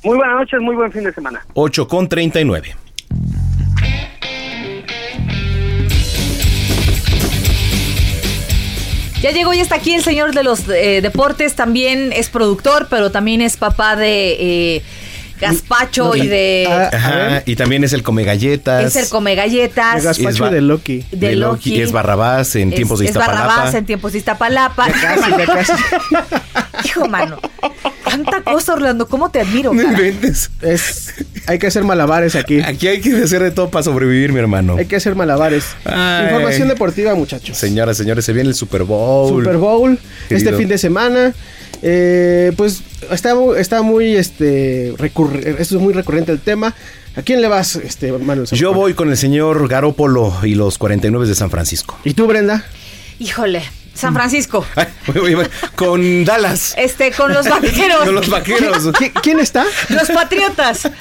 [0.03, 1.45] Muy buenas noches, muy buen fin de semana.
[1.53, 2.75] 8 con 39.
[9.21, 13.11] Ya llegó y está aquí el señor de los eh, deportes, también es productor, pero
[13.11, 14.83] también es papá de eh,
[15.41, 16.67] Gaspacho y de...
[16.93, 18.83] Ajá, y también es el come galletas.
[18.95, 19.97] es el come galletas.
[19.97, 21.03] El gazpacho de Loki.
[21.11, 21.71] De De Loki.
[21.71, 21.81] Loki.
[21.81, 23.77] Es Barrabás en Es- tiempos de es Barrabás Iztapalapa.
[23.77, 24.87] en tiempos de Iztapalapa.
[24.87, 25.73] casi, ya casi.
[26.85, 27.37] Hijo, mano.
[28.03, 29.07] Tanta cosa, Orlando.
[29.07, 29.73] ¿Cómo te admiro?
[29.73, 30.51] No inventes.
[30.61, 31.13] Es,
[31.47, 32.59] hay que hacer malabares aquí.
[32.61, 34.75] Aquí hay que hacer de todo para sobrevivir, mi hermano.
[34.77, 35.63] Hay que hacer malabares.
[35.85, 36.25] Ay.
[36.25, 37.57] Información deportiva, muchachos.
[37.57, 39.29] Señoras, señores, se viene el Super Bowl.
[39.43, 39.97] Super Bowl
[40.29, 41.33] este fin de semana.
[41.83, 46.75] Eh, pues está, está muy este recurre- esto es muy recurrente el tema.
[47.15, 48.47] ¿A quién le vas, este Manuel?
[48.51, 51.97] Yo voy con el señor Garópolo y los 49 de San Francisco.
[52.03, 52.63] ¿Y tú, Brenda?
[53.19, 53.63] Híjole.
[53.93, 54.65] San Francisco.
[54.75, 54.87] Ay,
[55.75, 56.73] con Dallas.
[56.77, 58.05] Este, con los vaqueros.
[58.05, 58.85] Con los vaqueros.
[58.93, 59.65] ¿Qui- ¿Quién está?
[59.89, 60.89] Los patriotas.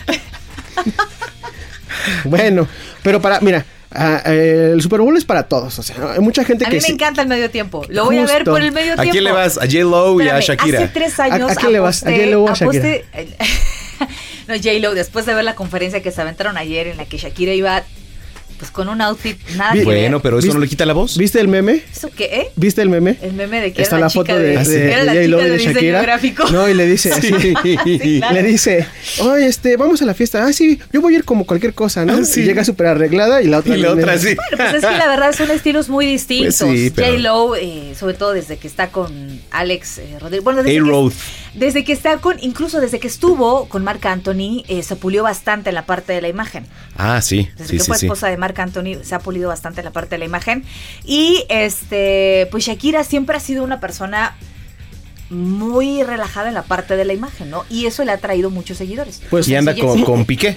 [2.25, 2.67] Bueno,
[3.03, 5.79] pero para, mira, ah, eh, el Super Bowl es para todos.
[5.79, 7.85] O sea, hay mucha gente A que mí me sí- encanta el medio tiempo.
[7.89, 9.13] Lo voy a ver por el medio ¿A tiempo.
[9.13, 9.57] quién le vas?
[9.59, 10.79] ¿A J-Lo y a Shakira?
[10.81, 12.03] Hace tres años ¿A- a quién le vas?
[12.05, 13.05] ¿A J-Lo o a aposté-
[14.49, 17.53] no, J-Lo, después de ver la conferencia que se aventaron ayer en la que Shakira
[17.53, 17.83] iba
[18.61, 19.85] pues con un outfit nada que ver.
[19.87, 21.17] Bueno, pero eso ¿Viste- no le quita la voz.
[21.17, 21.83] ¿Viste el meme?
[21.91, 22.49] ¿Eso qué, eh?
[22.57, 23.17] ¿Viste el meme?
[23.23, 25.57] El meme de que Está era la, la, chica foto de, de, de, era la
[25.57, 26.03] Shakira.
[26.03, 26.49] gráfico.
[26.51, 27.33] No, y le dice así.
[27.33, 28.35] Sí, claro.
[28.35, 28.87] Le dice,
[29.21, 30.45] oye, este, vamos a la fiesta.
[30.47, 32.23] Ah, sí, yo voy a ir como cualquier cosa, ¿no?
[32.25, 32.41] Sí.
[32.41, 33.77] Y llega súper arreglada y la otra...
[33.77, 34.35] Y la otra sí.
[34.35, 36.57] Bueno, pues es que la verdad son estilos muy distintos.
[36.61, 40.45] Pues sí, pero- J-Lo, eh, sobre todo desde que está con Alex eh, Rodríguez.
[40.45, 41.13] Bueno, desde que, A-Road.
[41.55, 45.71] Desde que está con, incluso desde que estuvo con Marc Anthony, eh, se pulió bastante
[45.71, 46.67] en la parte de la imagen.
[46.97, 47.49] Ah, sí.
[47.57, 48.07] Desde Sí, que sí, fue sí.
[48.07, 50.65] esposa de Marc Anthony, se ha pulido bastante la parte de la imagen.
[51.05, 54.37] Y este, pues Shakira siempre ha sido una persona
[55.31, 57.65] muy relajada en la parte de la imagen, ¿no?
[57.71, 59.23] Y eso le ha traído muchos seguidores.
[59.31, 60.57] Pues y anda con, con Piqué.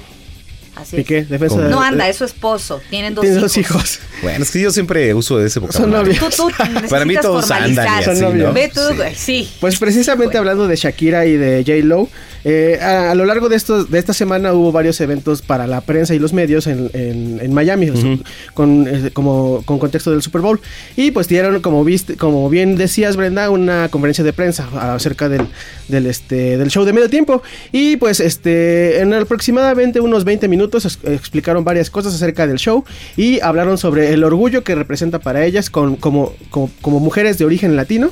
[0.75, 1.03] Así es.
[1.03, 2.81] Piqué, defensa de- No anda, es su esposo.
[2.89, 3.51] Tienen dos Tiene hijos.
[3.53, 3.99] dos hijos.
[4.23, 6.13] Bueno, es que yo siempre uso ese Son vocabulario.
[6.13, 6.35] novios.
[6.35, 8.47] Tú, tú Para mí todos andan y así, Son novios.
[8.49, 8.53] ¿no?
[8.53, 9.49] Ve tú, güey, sí.
[9.59, 11.85] Pues precisamente hablando de Shakira y de J.
[11.85, 12.09] Lo,
[12.45, 15.81] eh, a, a lo largo de, estos, de esta semana hubo varios eventos para la
[15.81, 18.17] prensa y los medios en, en- en Miami, o sea,
[18.53, 20.59] con, eh, como, con contexto del Super Bowl.
[20.95, 25.47] Y pues dieron, como viste, como bien decías, Brenda, una conferencia de prensa acerca del,
[25.87, 27.43] del, este, del show de medio tiempo.
[27.71, 30.62] Y pues este, en aproximadamente unos 20 minutos
[31.03, 32.83] explicaron varias cosas acerca del show
[33.17, 37.45] y hablaron sobre el orgullo que representa para ellas con, como, como, como mujeres de
[37.45, 38.11] origen latino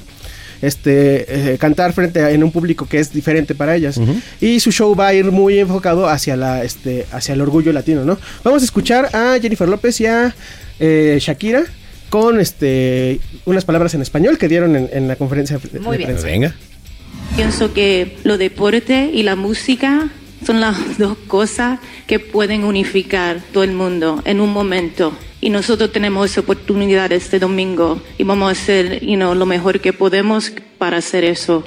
[0.62, 3.99] este eh, cantar frente a, en un público que es diferente para ellas
[4.39, 8.06] y su show va a ir muy enfocado hacia la este hacia el orgullo latino
[8.06, 10.36] no vamos a escuchar a Jennifer López y a
[10.80, 11.64] eh, Shakira
[12.10, 16.10] con este unas palabras en español que dieron en, en la conferencia Muy de bien.
[16.10, 16.28] prensa.
[16.28, 16.56] Venga.
[17.36, 20.10] Pienso que lo deporte y la música
[20.45, 25.13] son las dos cosas que pueden unificar todo el mundo en un momento.
[25.39, 30.51] Y nosotros tenemos esa oportunidad este domingo y vamos a hacer lo mejor que podemos
[30.77, 31.63] para hacer eso.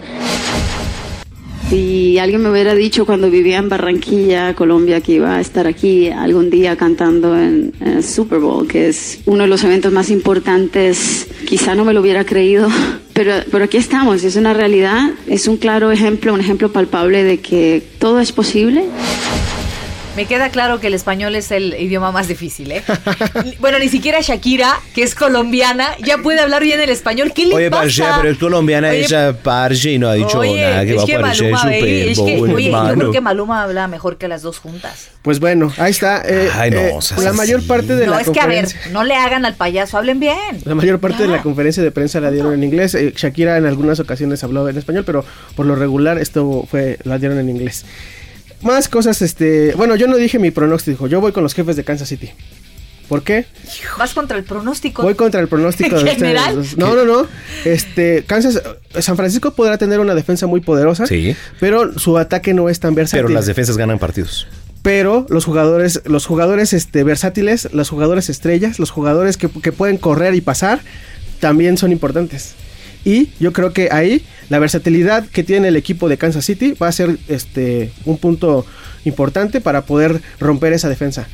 [1.69, 6.09] Si alguien me hubiera dicho cuando vivía en Barranquilla, Colombia, que iba a estar aquí
[6.09, 11.27] algún día cantando en, el Super Bowl, que es uno de los eventos más importantes,
[11.49, 12.69] quizá no me lo hubiera creído,
[13.15, 17.41] pero, pero aquí estamos, es una realidad, es un claro ejemplo, un ejemplo palpable de
[17.41, 18.85] que todo es posible.
[20.17, 22.85] Me queda claro que el español es el idioma más difícil, ¿eh?
[23.59, 27.33] bueno, ni siquiera Shakira, que es colombiana, ya puede hablar bien el español.
[27.35, 27.83] ¿Qué le Oye, pasa?
[27.83, 31.03] parce, pero es colombiana, Oye, ella parce y no ha dicho Oye, nada que es
[31.03, 34.29] va que Maluma, Super eh, es que, oye, yo creo que Maluma habla mejor que
[34.29, 35.09] las dos juntas.
[35.23, 37.67] pues bueno ahí está eh, Ay, no, eh, o sea, la mayor sí.
[37.67, 40.39] parte de no, la es que a ver, no le hagan al payaso, hablen bien.
[40.65, 42.95] La mayor parte de la conferencia de prensa la dieron en inglés.
[42.95, 45.25] Eh, Shakira en algunas ocasiones habló en español, pero
[45.57, 47.85] por lo regular esto fue la dieron en inglés.
[48.65, 51.07] Más cosas, este, bueno, yo no dije mi pronóstico.
[51.07, 52.31] Yo voy con los jefes de Kansas City.
[53.09, 53.45] ¿Por qué?
[53.99, 55.03] Vas contra el pronóstico.
[55.03, 56.55] Voy contra el pronóstico de ustedes ¿General?
[56.57, 56.77] dos.
[56.79, 57.27] No, no, no.
[57.67, 58.63] Este, Kansas,
[58.99, 62.95] San Francisco podrá tener una defensa muy poderosa, Sí, pero su ataque no es tan
[62.95, 63.27] versátil.
[63.27, 64.47] pero las defensas ganan partidos.
[64.81, 69.99] pero los jugadores, los jugadores este, versátiles, los jugadores estrellas, los jugadores que, que pueden
[69.99, 70.81] correr y pasar,
[71.41, 72.55] también son importantes.
[73.05, 76.89] Y yo creo que ahí la versatilidad que tiene el equipo de Kansas City va
[76.89, 78.65] a ser este un punto
[79.05, 81.27] importante para poder romper esa defensa.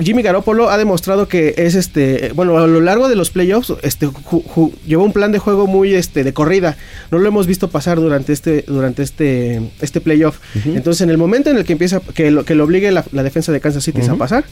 [0.00, 4.06] Jimmy Garoppolo ha demostrado que es este, bueno, a lo largo de los playoffs, este,
[4.06, 6.76] ju- ju- llevó un plan de juego muy este de corrida.
[7.10, 10.38] No lo hemos visto pasar durante este, durante este, este playoff.
[10.64, 13.22] Entonces, en el momento en el que empieza, que lo, que lo obligue la, la
[13.24, 14.44] defensa de Kansas City a pasar,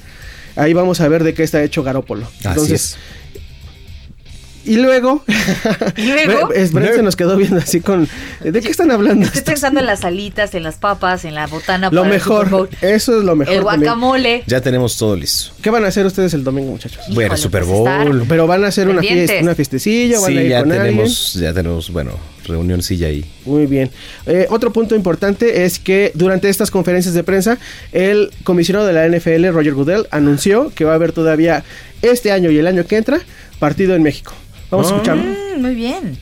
[0.57, 2.27] ahí vamos a ver de qué está hecho Garoppolo.
[2.39, 2.97] Así Entonces,
[4.65, 5.25] y luego,
[5.97, 6.49] ¿Y luego?
[6.49, 8.09] Bre- es- Brent se nos quedó viendo así con,
[8.43, 9.27] ¿de qué están hablando?
[9.27, 11.91] Estoy pensando en las alitas, en las papas, en la botana.
[11.91, 12.69] Lo para el Super mejor, Bowl.
[12.81, 13.55] eso es lo mejor.
[13.55, 13.83] El también.
[13.83, 14.43] guacamole.
[14.47, 15.53] Ya tenemos todo listo.
[15.63, 17.03] ¿Qué van a hacer ustedes el domingo, muchachos?
[17.13, 18.25] bueno, Super pues, estar Bowl.
[18.29, 20.91] Pero van a hacer una fiesta, una fiestecilla, van a Sí, ir ya con alguien.
[20.95, 22.13] tenemos, ya tenemos, bueno,
[22.47, 23.25] reunioncilla ahí.
[23.45, 23.91] Muy bien.
[24.27, 27.59] Eh, otro punto importante es que durante estas conferencias de prensa,
[27.93, 31.65] el comisionado de la NFL, Roger Goodell, anunció que va a haber todavía
[32.03, 33.21] este año y el año que entra
[33.59, 34.35] partido en México.
[34.71, 35.23] Vamos a escucharlo.
[35.23, 36.19] Mm, muy bien.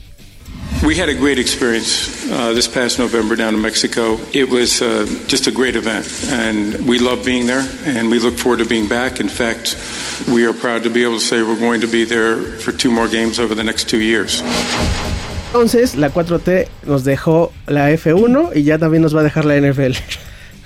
[0.85, 4.17] We had a great experience uh, this past November down in Mexico.
[4.33, 8.37] It was uh, just a great event, and we love being there, and we look
[8.37, 9.21] forward to being back.
[9.21, 9.77] In fact,
[10.27, 12.91] we are proud to be able to say we're going to be there for two
[12.91, 14.41] more games over the next two years.
[15.53, 19.55] Entonces, la 4T nos dejó la F1 y ya también nos va a dejar la
[19.55, 19.95] NFL.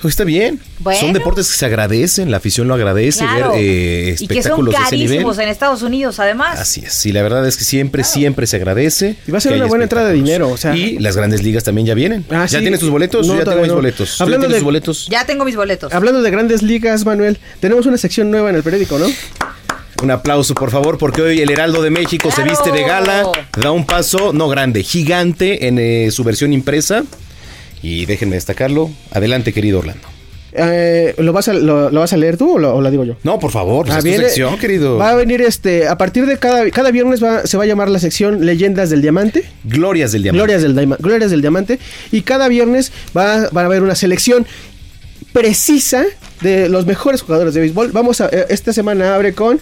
[0.01, 0.59] Pues está bien.
[0.79, 0.99] Bueno.
[0.99, 3.51] Son deportes que se agradecen, la afición lo agradece, Claro.
[3.53, 5.07] ver eh, y que son espectáculos de ese nivel.
[5.09, 6.59] carísimos en Estados Unidos, además.
[6.59, 9.15] Así es, y la verdad es que siempre, siempre se agradece.
[9.27, 10.39] Y va a ser que una buena entrada de espectáculos.
[10.39, 10.75] dinero, o sea.
[10.77, 12.25] Y las grandes ligas también ya vienen.
[12.29, 12.59] Ah, ¿Ya sí.
[12.59, 13.25] tienes tus boletos?
[13.25, 13.75] No, Yo ya tengo mis no.
[13.75, 14.17] boletos.
[14.17, 15.07] ¿Tú Hablando ya de- tus boletos?
[15.09, 15.91] Ya tengo mis boletos.
[15.93, 19.07] Hablando de grandes ligas, Manuel, tenemos una sección nueva en el periódico, ¿no?
[20.03, 22.51] Un aplauso, por favor, porque hoy el Heraldo de México se ¡Claro!
[22.51, 23.23] viste de gala,
[23.59, 27.03] da un paso, no grande, gigante en eh, su versión impresa.
[27.82, 28.89] Y déjenme destacarlo.
[29.11, 30.07] Adelante, querido Orlando.
[30.59, 33.03] Eh, ¿lo, vas a, lo, lo vas a leer tú o lo, o la digo
[33.03, 33.15] yo?
[33.23, 34.97] No, por favor, pues Ah, es tu viene- sección, querido.
[34.97, 37.89] Va a venir este, a partir de cada, cada viernes va- se va a llamar
[37.89, 39.43] la sección Leyendas del Diamante.
[39.65, 40.39] Glorias del diamante.
[40.39, 41.80] Glorias del, Daima- Glorias del Diamante.
[42.11, 44.47] Y cada viernes va, va a haber una selección
[45.34, 46.05] precisa
[46.41, 47.91] de los mejores jugadores de béisbol.
[47.91, 49.59] Vamos a, eh, esta semana abre con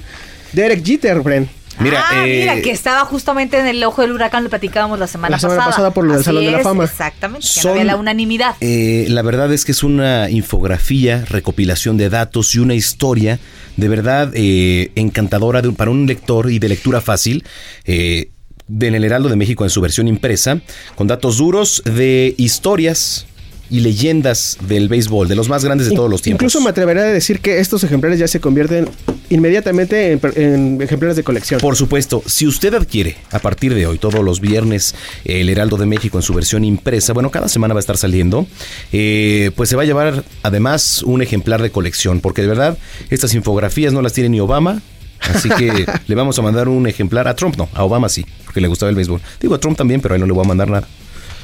[0.54, 1.50] Derek Jeter, Bren.
[1.80, 5.08] Mira, ah, eh, mira, que estaba justamente en el ojo del huracán, lo platicábamos la
[5.08, 5.72] semana La semana pasada.
[5.72, 6.84] pasada por lo del Salón de la es, Fama.
[6.86, 8.56] Exactamente, que no Son- había la unanimidad.
[8.62, 13.40] Eh, la verdad es que es una infografía, recopilación de datos y una historia
[13.76, 17.44] de verdad eh, encantadora de- para un lector y de lectura fácil.
[17.86, 18.30] Eh,
[18.68, 20.60] en el Heraldo de México en su versión impresa,
[20.96, 23.28] con datos duros de historias
[23.70, 26.42] y leyendas del béisbol, de los más grandes de todos los tiempos.
[26.44, 28.88] Incluso me atrevería a decir que estos ejemplares ya se convierten
[29.30, 31.60] inmediatamente en, ejemplares de colección.
[31.60, 35.86] Por supuesto, si usted adquiere a partir de hoy, todos los viernes, el Heraldo de
[35.86, 38.48] México en su versión impresa, bueno, cada semana va a estar saliendo,
[38.92, 42.78] eh, pues se va a llevar además un ejemplar de colección, porque de verdad
[43.10, 44.82] estas infografías no las tiene ni Obama.
[45.22, 48.62] Así que le vamos a mandar un ejemplar a Trump, no, a Obama sí, porque
[48.62, 49.22] le gustaba el béisbol.
[49.42, 50.88] Digo a Trump también, pero a él no le voy a mandar nada.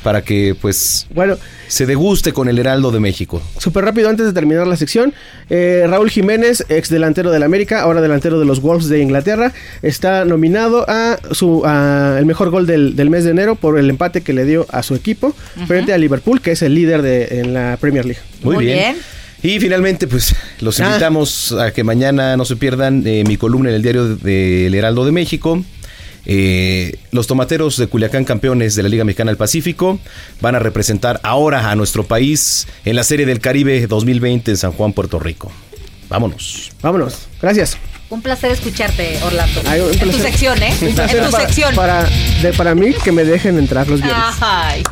[0.03, 1.37] Para que, pues, bueno,
[1.67, 3.41] se deguste con el Heraldo de México.
[3.59, 5.13] Súper rápido antes de terminar la sección,
[5.49, 10.25] eh, Raúl Jiménez, ex delantero del América, ahora delantero de los Wolves de Inglaterra, está
[10.25, 14.21] nominado a su a el mejor gol del, del mes de enero por el empate
[14.21, 15.35] que le dio a su equipo
[15.67, 18.21] frente a Liverpool, que es el líder de, en la Premier League.
[18.41, 18.97] Muy, bien.
[19.43, 20.87] Y finalmente, pues los Ah.
[20.87, 25.05] invitamos a que mañana no se pierdan eh, mi columna en el diario del Heraldo
[25.05, 25.63] de México.
[26.25, 29.99] Eh, los tomateros de Culiacán, campeones de la Liga Mexicana del Pacífico,
[30.39, 34.71] van a representar ahora a nuestro país en la Serie del Caribe 2020 en San
[34.71, 35.51] Juan, Puerto Rico.
[36.09, 36.71] Vámonos.
[36.81, 37.27] Vámonos.
[37.41, 37.77] Gracias.
[38.09, 39.61] Un placer escucharte, Orlando.
[39.65, 40.73] Ay, un en tu sección, ¿eh?
[40.81, 41.01] Un En tu
[41.31, 41.75] para, sección.
[41.75, 42.09] Para,
[42.41, 44.23] de- para mí, que me dejen entrar los viernes.
[44.41, 44.83] Ay.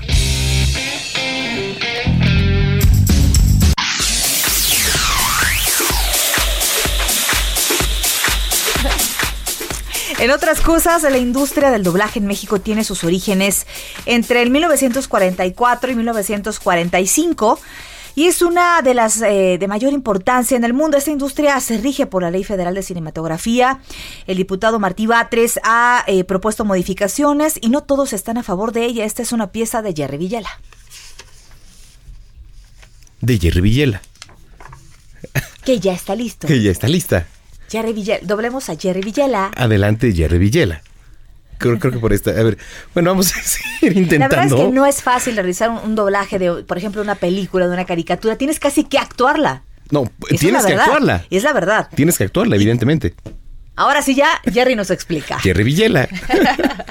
[10.19, 13.65] En otras cosas, la industria del doblaje en México tiene sus orígenes
[14.05, 17.59] entre el 1944 y 1945
[18.15, 20.97] y es una de las eh, de mayor importancia en el mundo.
[20.97, 23.79] Esta industria se rige por la Ley Federal de Cinematografía.
[24.27, 28.83] El diputado Martí Batres ha eh, propuesto modificaciones y no todos están a favor de
[28.83, 29.05] ella.
[29.05, 30.49] Esta es una pieza de Jerry Villela.
[33.21, 34.01] De Jerry Villela,
[35.63, 36.45] Que ya está listo.
[36.45, 37.25] que ya está lista.
[37.69, 38.19] Jerry Villela.
[38.23, 39.51] Doblemos a Jerry Villela.
[39.55, 40.81] Adelante, Jerry Villela.
[41.57, 42.31] Creo, creo que por esta.
[42.31, 42.57] A ver,
[42.93, 44.35] bueno, vamos a seguir La intentando.
[44.35, 47.67] verdad es que no es fácil realizar un, un doblaje de, por ejemplo, una película,
[47.67, 48.37] de una caricatura.
[48.37, 49.63] Tienes casi que actuarla.
[49.91, 51.25] No, Esa es tienes la que actuarla.
[51.29, 51.89] Y es la verdad.
[51.95, 53.13] Tienes que actuarla, evidentemente.
[53.75, 55.39] Ahora sí ya, Jerry nos explica.
[55.39, 56.07] Jerry Villela.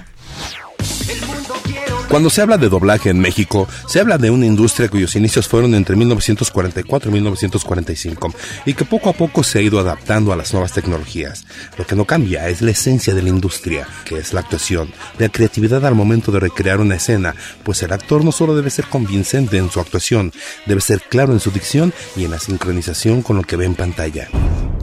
[2.08, 5.74] Cuando se habla de doblaje en México, se habla de una industria cuyos inicios fueron
[5.74, 8.34] entre 1944 y 1945
[8.64, 11.44] y que poco a poco se ha ido adaptando a las nuevas tecnologías.
[11.76, 15.28] Lo que no cambia es la esencia de la industria, que es la actuación, la
[15.28, 19.58] creatividad al momento de recrear una escena, pues el actor no solo debe ser convincente
[19.58, 20.32] en su actuación,
[20.64, 23.74] debe ser claro en su dicción y en la sincronización con lo que ve en
[23.74, 24.28] pantalla.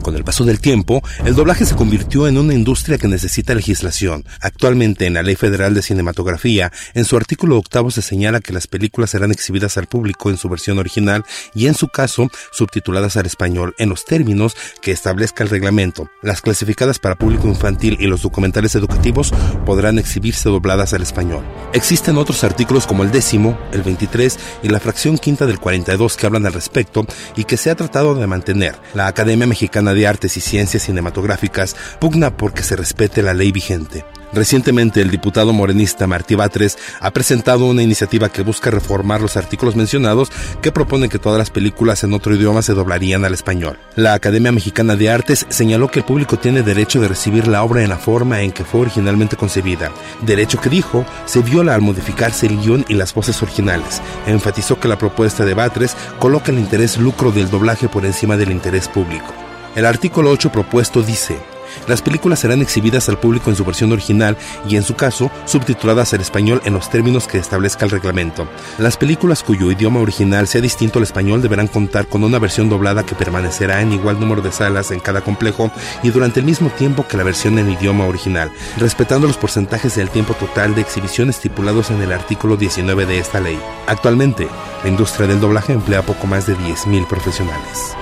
[0.06, 4.24] Con el paso del tiempo, el doblaje se convirtió en una industria que necesita legislación.
[4.40, 8.68] Actualmente, en la Ley Federal de Cinematografía, en su artículo octavo se señala que las
[8.68, 11.24] películas serán exhibidas al público en su versión original
[11.56, 16.08] y, en su caso, subtituladas al español en los términos que establezca el reglamento.
[16.22, 19.34] Las clasificadas para público infantil y los documentales educativos
[19.64, 21.44] podrán exhibirse dobladas al español.
[21.72, 26.26] Existen otros artículos como el décimo, el 23 y la fracción quinta del 42 que
[26.26, 27.04] hablan al respecto
[27.34, 28.76] y que se ha tratado de mantener.
[28.94, 34.04] La Academia Mexicana de Artes y Ciencias Cinematográficas pugna porque se respete la ley vigente.
[34.32, 39.76] Recientemente, el diputado morenista Martí Batres ha presentado una iniciativa que busca reformar los artículos
[39.76, 40.30] mencionados
[40.60, 43.78] que propone que todas las películas en otro idioma se doblarían al español.
[43.94, 47.82] La Academia Mexicana de Artes señaló que el público tiene derecho de recibir la obra
[47.82, 49.92] en la forma en que fue originalmente concebida,
[50.22, 54.02] derecho que dijo se viola al modificarse el guion y las voces originales.
[54.26, 58.50] Enfatizó que la propuesta de Batres coloca el interés lucro del doblaje por encima del
[58.50, 59.45] interés público.
[59.76, 61.38] El artículo 8 propuesto dice,
[61.86, 64.34] las películas serán exhibidas al público en su versión original
[64.66, 68.48] y, en su caso, subtituladas al español en los términos que establezca el reglamento.
[68.78, 73.04] Las películas cuyo idioma original sea distinto al español deberán contar con una versión doblada
[73.04, 75.70] que permanecerá en igual número de salas en cada complejo
[76.02, 80.08] y durante el mismo tiempo que la versión en idioma original, respetando los porcentajes del
[80.08, 83.60] tiempo total de exhibición estipulados en el artículo 19 de esta ley.
[83.86, 84.48] Actualmente,
[84.82, 87.94] la industria del doblaje emplea poco más de 10.000 profesionales.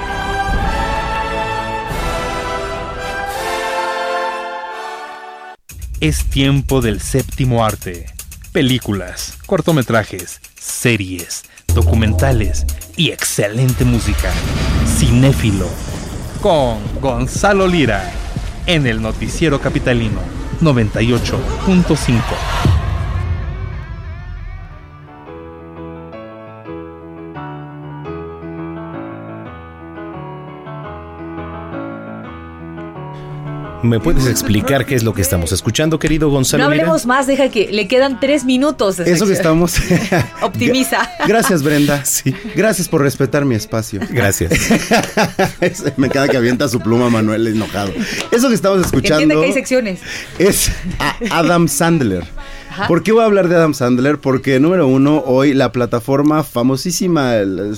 [6.01, 8.07] Es tiempo del séptimo arte.
[8.53, 12.67] Películas, cortometrajes, series, documentales
[12.97, 14.31] y excelente música.
[14.99, 15.69] Cinéfilo.
[16.43, 18.13] Con Gonzalo Lira.
[18.67, 20.21] En el Noticiero Capitalino
[20.61, 22.84] 98.5.
[33.85, 36.85] ¿Me puedes explicar qué es lo que estamos escuchando, querido Gonzalo No Lira?
[36.85, 38.97] hablemos más, deja que le quedan tres minutos.
[38.97, 39.74] de Eso que estamos.
[40.43, 41.07] Optimiza.
[41.28, 42.03] Gracias, Brenda.
[42.57, 44.01] Gracias por respetar mi espacio.
[44.11, 44.53] Gracias.
[45.99, 47.93] Me queda que avienta su pluma Manuel enojado.
[48.30, 50.01] Eso que estamos Que escuchando entiende que hay secciones.
[50.39, 52.24] es a Adam Sandler.
[52.70, 52.89] Ajá.
[52.89, 54.18] ¿Por qué voy a hablar de Adam Sandler?
[54.18, 57.76] Porque, número uno, hoy la plataforma famosísima, el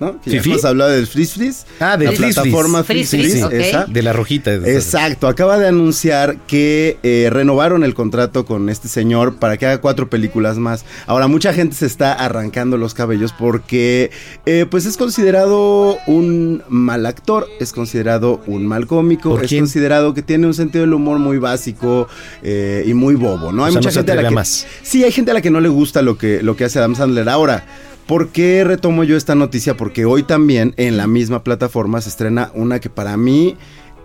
[0.00, 0.20] ¿no?
[0.20, 1.64] Que ya hemos hablado del Frizz Frizz.
[1.80, 3.52] Ah, del la plataforma Frizz Frizz Frizz, Frizz, ok.
[3.52, 3.84] esa.
[3.86, 4.54] De la rojita.
[4.54, 9.78] Exacto, acaba de anunciar que eh, renovaron el contrato con este señor para que haga
[9.80, 10.84] cuatro películas más.
[11.06, 14.10] Ahora, mucha gente se está arrancando los cabellos porque
[14.46, 19.62] eh, pues es considerado un mal actor, es considerado un mal cómico, ¿Por es quién?
[19.64, 22.08] considerado que tiene un sentido del humor muy básico
[22.42, 23.62] eh, y muy bobo, ¿no?
[23.62, 24.66] O Hay sea, mucha no gente a la que más.
[24.82, 26.94] Sí, hay gente a la que no le gusta lo que, lo que hace Adam
[26.94, 27.28] Sandler.
[27.28, 27.64] Ahora,
[28.08, 29.76] ¿por qué retomo yo esta noticia?
[29.76, 33.56] Porque hoy también en la misma plataforma se estrena una que para mí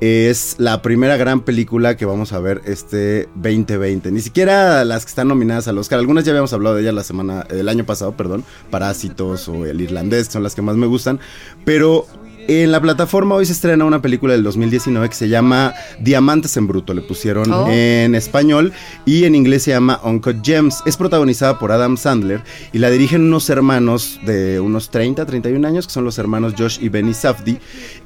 [0.01, 4.11] es la primera gran película que vamos a ver este 2020.
[4.11, 5.99] Ni siquiera las que están nominadas al Oscar.
[5.99, 8.43] Algunas ya habíamos hablado de ellas la semana, el año pasado, perdón.
[8.69, 11.21] Parásitos o El Irlandés, que son las que más me gustan.
[11.63, 12.05] Pero
[12.47, 16.67] en la plataforma hoy se estrena una película del 2019 que se llama Diamantes en
[16.67, 16.93] Bruto.
[16.93, 17.67] Le pusieron Oh.
[17.69, 18.73] en español
[19.05, 20.81] y en inglés se llama Uncut Gems.
[20.85, 22.41] Es protagonizada por Adam Sandler
[22.71, 26.79] y la dirigen unos hermanos de unos 30, 31 años, que son los hermanos Josh
[26.81, 27.59] y Benny Safdie.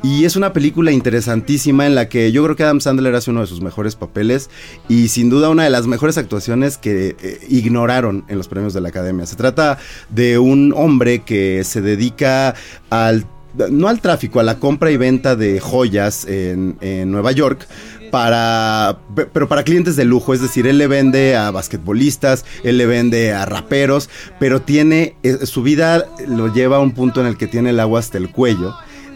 [0.04, 3.42] Y es una película interesantísima en la que yo creo que Adam Sandler hace uno
[3.42, 4.50] de sus mejores papeles
[4.90, 8.82] y sin duda una de las mejores actuaciones que eh, ignoraron en los premios de
[8.82, 9.26] la Academia.
[9.26, 9.78] Se trata
[10.10, 12.56] de un hombre que se dedica
[12.90, 13.26] al
[13.70, 17.68] no al tráfico, a la compra y venta de joyas en, en Nueva York.
[18.12, 22.78] Para, pe- pero para clientes de lujo, es decir, él le vende a basquetbolistas, él
[22.78, 27.28] le vende a raperos, pero tiene, eh, su vida lo lleva a un punto en
[27.28, 28.74] el que tiene el agua hasta el cuello,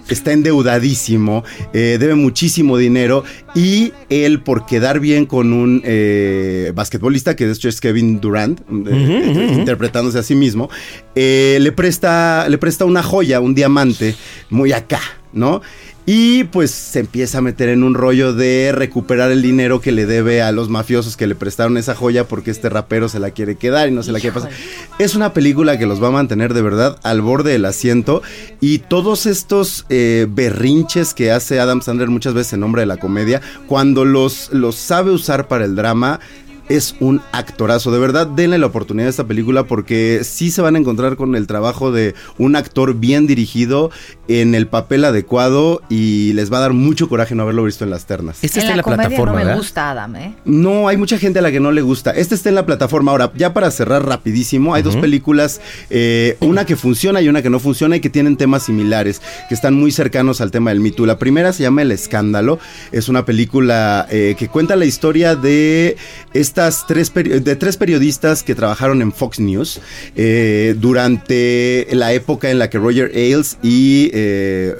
[0.09, 1.43] está endeudadísimo,
[1.73, 3.23] eh, debe muchísimo dinero
[3.55, 8.61] y él por quedar bien con un eh, basquetbolista, que de hecho es Kevin Durant,
[8.61, 10.69] eh, interpretándose a sí mismo,
[11.15, 14.15] le, presta, le presta una joya, un diamante,
[14.49, 15.01] muy acá,
[15.33, 15.61] ¿no?
[16.05, 20.07] Y pues se empieza a meter en un rollo de recuperar el dinero que le
[20.07, 23.55] debe a los mafiosos que le prestaron esa joya porque este rapero se la quiere
[23.55, 24.49] quedar y no se la quiere pasar.
[24.97, 28.23] Es una película que los va a mantener de verdad al borde del asiento
[28.59, 32.97] y todos estos eh, berrinches que hace Adam Sandler muchas veces en nombre de la
[32.97, 36.19] comedia, cuando los, los sabe usar para el drama,
[36.77, 37.91] es un actorazo.
[37.91, 41.35] De verdad, denle la oportunidad a esta película porque sí se van a encontrar con
[41.35, 43.91] el trabajo de un actor bien dirigido
[44.27, 47.89] en el papel adecuado y les va a dar mucho coraje no haberlo visto en
[47.89, 48.41] las ternas.
[48.43, 50.35] en la, comedia no me gusta Adam, ¿eh?
[50.45, 52.11] No, hay mucha gente a la que no le gusta.
[52.11, 53.11] Este está en la plataforma.
[53.11, 55.59] Ahora, ya para cerrar rapidísimo, hay dos películas,
[55.89, 59.55] eh, una que funciona y una que no funciona y que tienen temas similares, que
[59.55, 61.05] están muy cercanos al tema del Me Too.
[61.05, 62.59] La primera se llama El Escándalo.
[62.91, 65.97] Es una película eh, que cuenta la historia de
[66.87, 69.81] tres, de tres periodistas que trabajaron en Fox News
[70.15, 74.75] eh, durante la época en la que Roger Ailes y eh,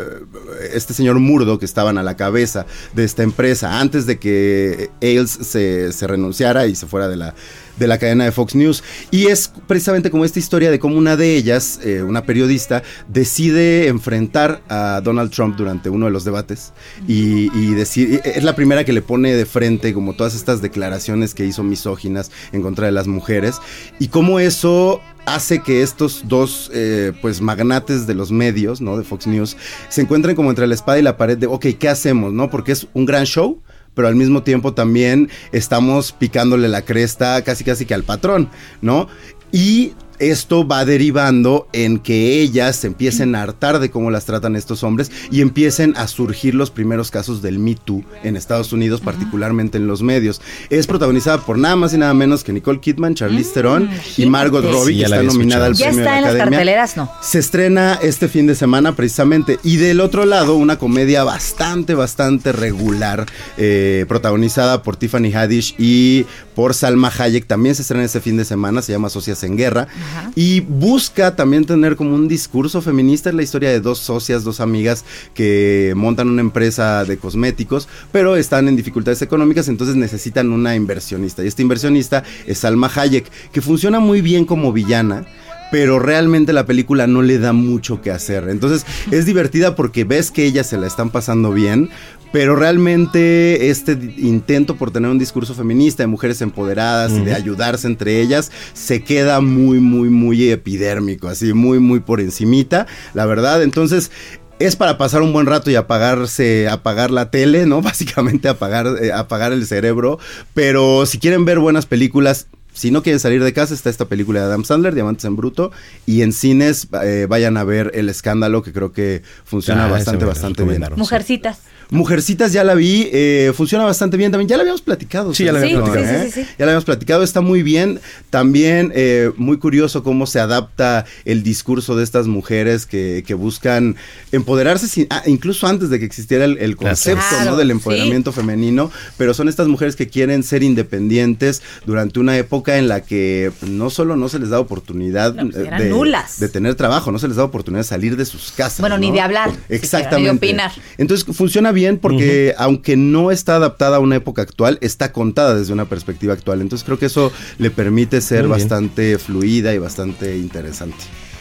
[0.73, 5.31] este señor Murdo que estaban a la cabeza de esta empresa antes de que Ailes
[5.31, 7.35] se renunciara y se fuera de la,
[7.77, 8.83] de la cadena de Fox News.
[9.11, 13.87] Y es precisamente como esta historia de cómo una de ellas, eh, una periodista, decide
[13.87, 16.73] enfrentar a Donald Trump durante uno de los debates
[17.07, 21.45] y, decir, es la primera que le pone de frente como todas estas declaraciones que
[21.45, 23.57] hizo misóginas en contra de las mujeres
[23.99, 28.97] y cómo eso hace que estos dos eh, pues magnates de los medios, ¿no?
[28.97, 29.57] De Fox News,
[29.89, 32.33] se encuentren como entre la espada y la pared de, ok, ¿qué hacemos?
[32.33, 32.49] ¿No?
[32.49, 33.61] Porque es un gran show,
[33.93, 38.49] pero al mismo tiempo también estamos picándole la cresta casi casi que al patrón,
[38.81, 39.07] ¿no?
[39.51, 44.55] Y esto va derivando en que ellas se empiecen a hartar de cómo las tratan
[44.55, 49.01] estos hombres y empiecen a surgir los primeros casos del Me Too en Estados Unidos,
[49.01, 50.39] particularmente en los medios.
[50.69, 54.63] Es protagonizada por nada más y nada menos que Nicole Kidman, Charlize Theron y Margot.
[54.63, 56.57] Robbie, que está nominada al premio de la en las Academia.
[56.57, 57.11] carteleras, ¿no?
[57.21, 59.59] Se estrena este fin de semana precisamente.
[59.63, 63.25] Y del otro lado, una comedia bastante, bastante regular,
[63.57, 67.47] eh, protagonizada por Tiffany Haddish y por Salma Hayek.
[67.47, 69.87] También se estrena este fin de semana, se llama Socias en Guerra.
[70.35, 73.29] Y busca también tener como un discurso feminista.
[73.29, 78.35] Es la historia de dos socias, dos amigas que montan una empresa de cosméticos, pero
[78.35, 81.43] están en dificultades económicas, entonces necesitan una inversionista.
[81.43, 85.25] Y esta inversionista es Salma Hayek, que funciona muy bien como villana
[85.71, 88.49] pero realmente la película no le da mucho que hacer.
[88.49, 91.89] Entonces es divertida porque ves que ellas se la están pasando bien,
[92.31, 97.87] pero realmente este intento por tener un discurso feminista de mujeres empoderadas y de ayudarse
[97.87, 103.63] entre ellas se queda muy, muy, muy epidérmico, así muy, muy por encimita, la verdad.
[103.63, 104.11] Entonces
[104.59, 107.81] es para pasar un buen rato y apagarse, apagar la tele, ¿no?
[107.81, 110.19] Básicamente apagar, eh, apagar el cerebro.
[110.53, 114.39] Pero si quieren ver buenas películas, si no quieren salir de casa, está esta película
[114.39, 115.71] de Adam Sandler, Diamantes en Bruto.
[116.05, 120.25] Y en cines eh, vayan a ver El Escándalo, que creo que funciona Ah, bastante,
[120.25, 120.83] bastante bien.
[120.95, 121.59] Mujercitas.
[121.91, 124.47] Mujercitas ya la vi, eh, funciona bastante bien también.
[124.47, 125.33] Ya la habíamos platicado.
[125.33, 126.15] Sí, ya la habíamos platicado.
[126.17, 126.23] ¿Eh?
[126.23, 126.55] Sí, sí, sí, sí.
[126.57, 127.99] Ya la habíamos platicado, está muy bien.
[128.29, 133.97] También eh, muy curioso cómo se adapta el discurso de estas mujeres que, que buscan
[134.31, 137.57] empoderarse, sin- ah, incluso antes de que existiera el, el concepto Claro, ¿no?
[137.57, 137.71] del sí.
[137.73, 143.01] empoderamiento femenino, pero son estas mujeres que quieren ser independientes durante una época en la
[143.01, 146.39] que no solo no se les da oportunidad No, pues, eh, de, nulas.
[146.39, 148.79] de tener trabajo, no se les da oportunidad de salir de sus casas.
[148.79, 149.51] Bueno, ni de hablar.
[149.67, 149.87] Exactamente.
[149.87, 150.71] siquiera, Ni de opinar.
[150.97, 155.73] Entonces funciona bien porque aunque no está adaptada a una época actual, está contada desde
[155.73, 156.61] una perspectiva actual.
[156.61, 158.51] Entonces creo que eso le permite ser bien.
[158.51, 160.97] bastante fluida y bastante interesante.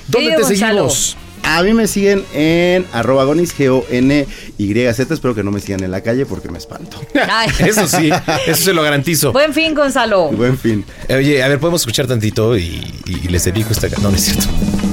[0.08, 0.88] ¿Dónde te Gonzalo.
[0.88, 1.16] seguimos?
[1.42, 5.14] A mí me siguen en arroba gonis, G-O-N-Y-Z.
[5.14, 7.00] Espero que no me sigan en la calle porque me espanto.
[7.28, 7.48] Ay.
[7.66, 8.10] Eso sí,
[8.46, 9.32] eso se lo garantizo.
[9.32, 10.28] Buen fin, Gonzalo.
[10.28, 10.84] Buen fin.
[11.08, 14.02] Oye, a ver, podemos escuchar tantito y, y les dedico esta canción.
[14.02, 14.48] No, no es cierto.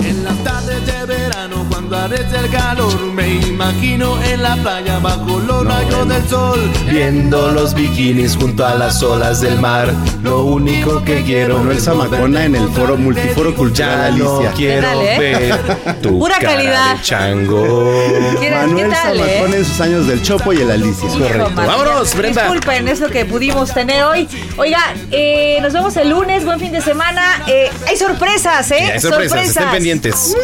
[0.06, 5.40] En las tardes de verano, cuando arrece el calor, me imagino en la playa bajo
[5.40, 6.72] los rayos del sol.
[6.90, 12.46] Viendo los bikinis junto a las olas del mar, lo único que quiero Manuel Zamacona
[12.46, 15.20] en el foro multiforo cultural no quiero tal, eh?
[15.20, 16.96] ver tu Pura cara calidad.
[16.96, 17.94] de chango.
[18.40, 19.20] ¿Qué, Manuel qué tal, eh?
[19.20, 21.08] Zamacona en sus años del Chopo y el Alicia.
[21.08, 21.52] Hijo, Correcto.
[21.56, 22.42] Vámonos, Brenda.
[22.44, 24.28] Disculpen, es lo que pudimos tener hoy.
[24.58, 27.44] Oiga, eh, nos vemos el lunes, buen fin de semana.
[27.48, 28.78] Eh, hay sorpresas, ¿eh?
[28.80, 30.36] Sí, hay sorpresas, estén pendientes.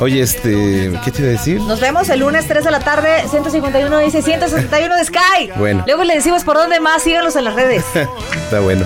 [0.00, 1.60] Oye, este, ¿qué te iba a decir?
[1.60, 5.50] Nos vemos el lunes 3 de la tarde, 151 dice 161 de Sky.
[5.56, 5.84] Bueno.
[5.86, 7.84] Luego le decimos por dónde más, síganos en las redes.
[7.94, 8.84] Está bueno.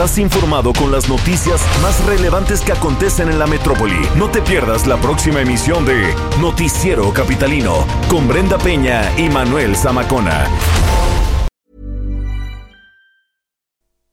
[0.00, 4.00] Estás informado con las noticias más relevantes que acontecen en la metrópoli.
[4.16, 10.48] No te pierdas la próxima emisión de Noticiero Capitalino con Brenda Peña y Manuel Zamacona.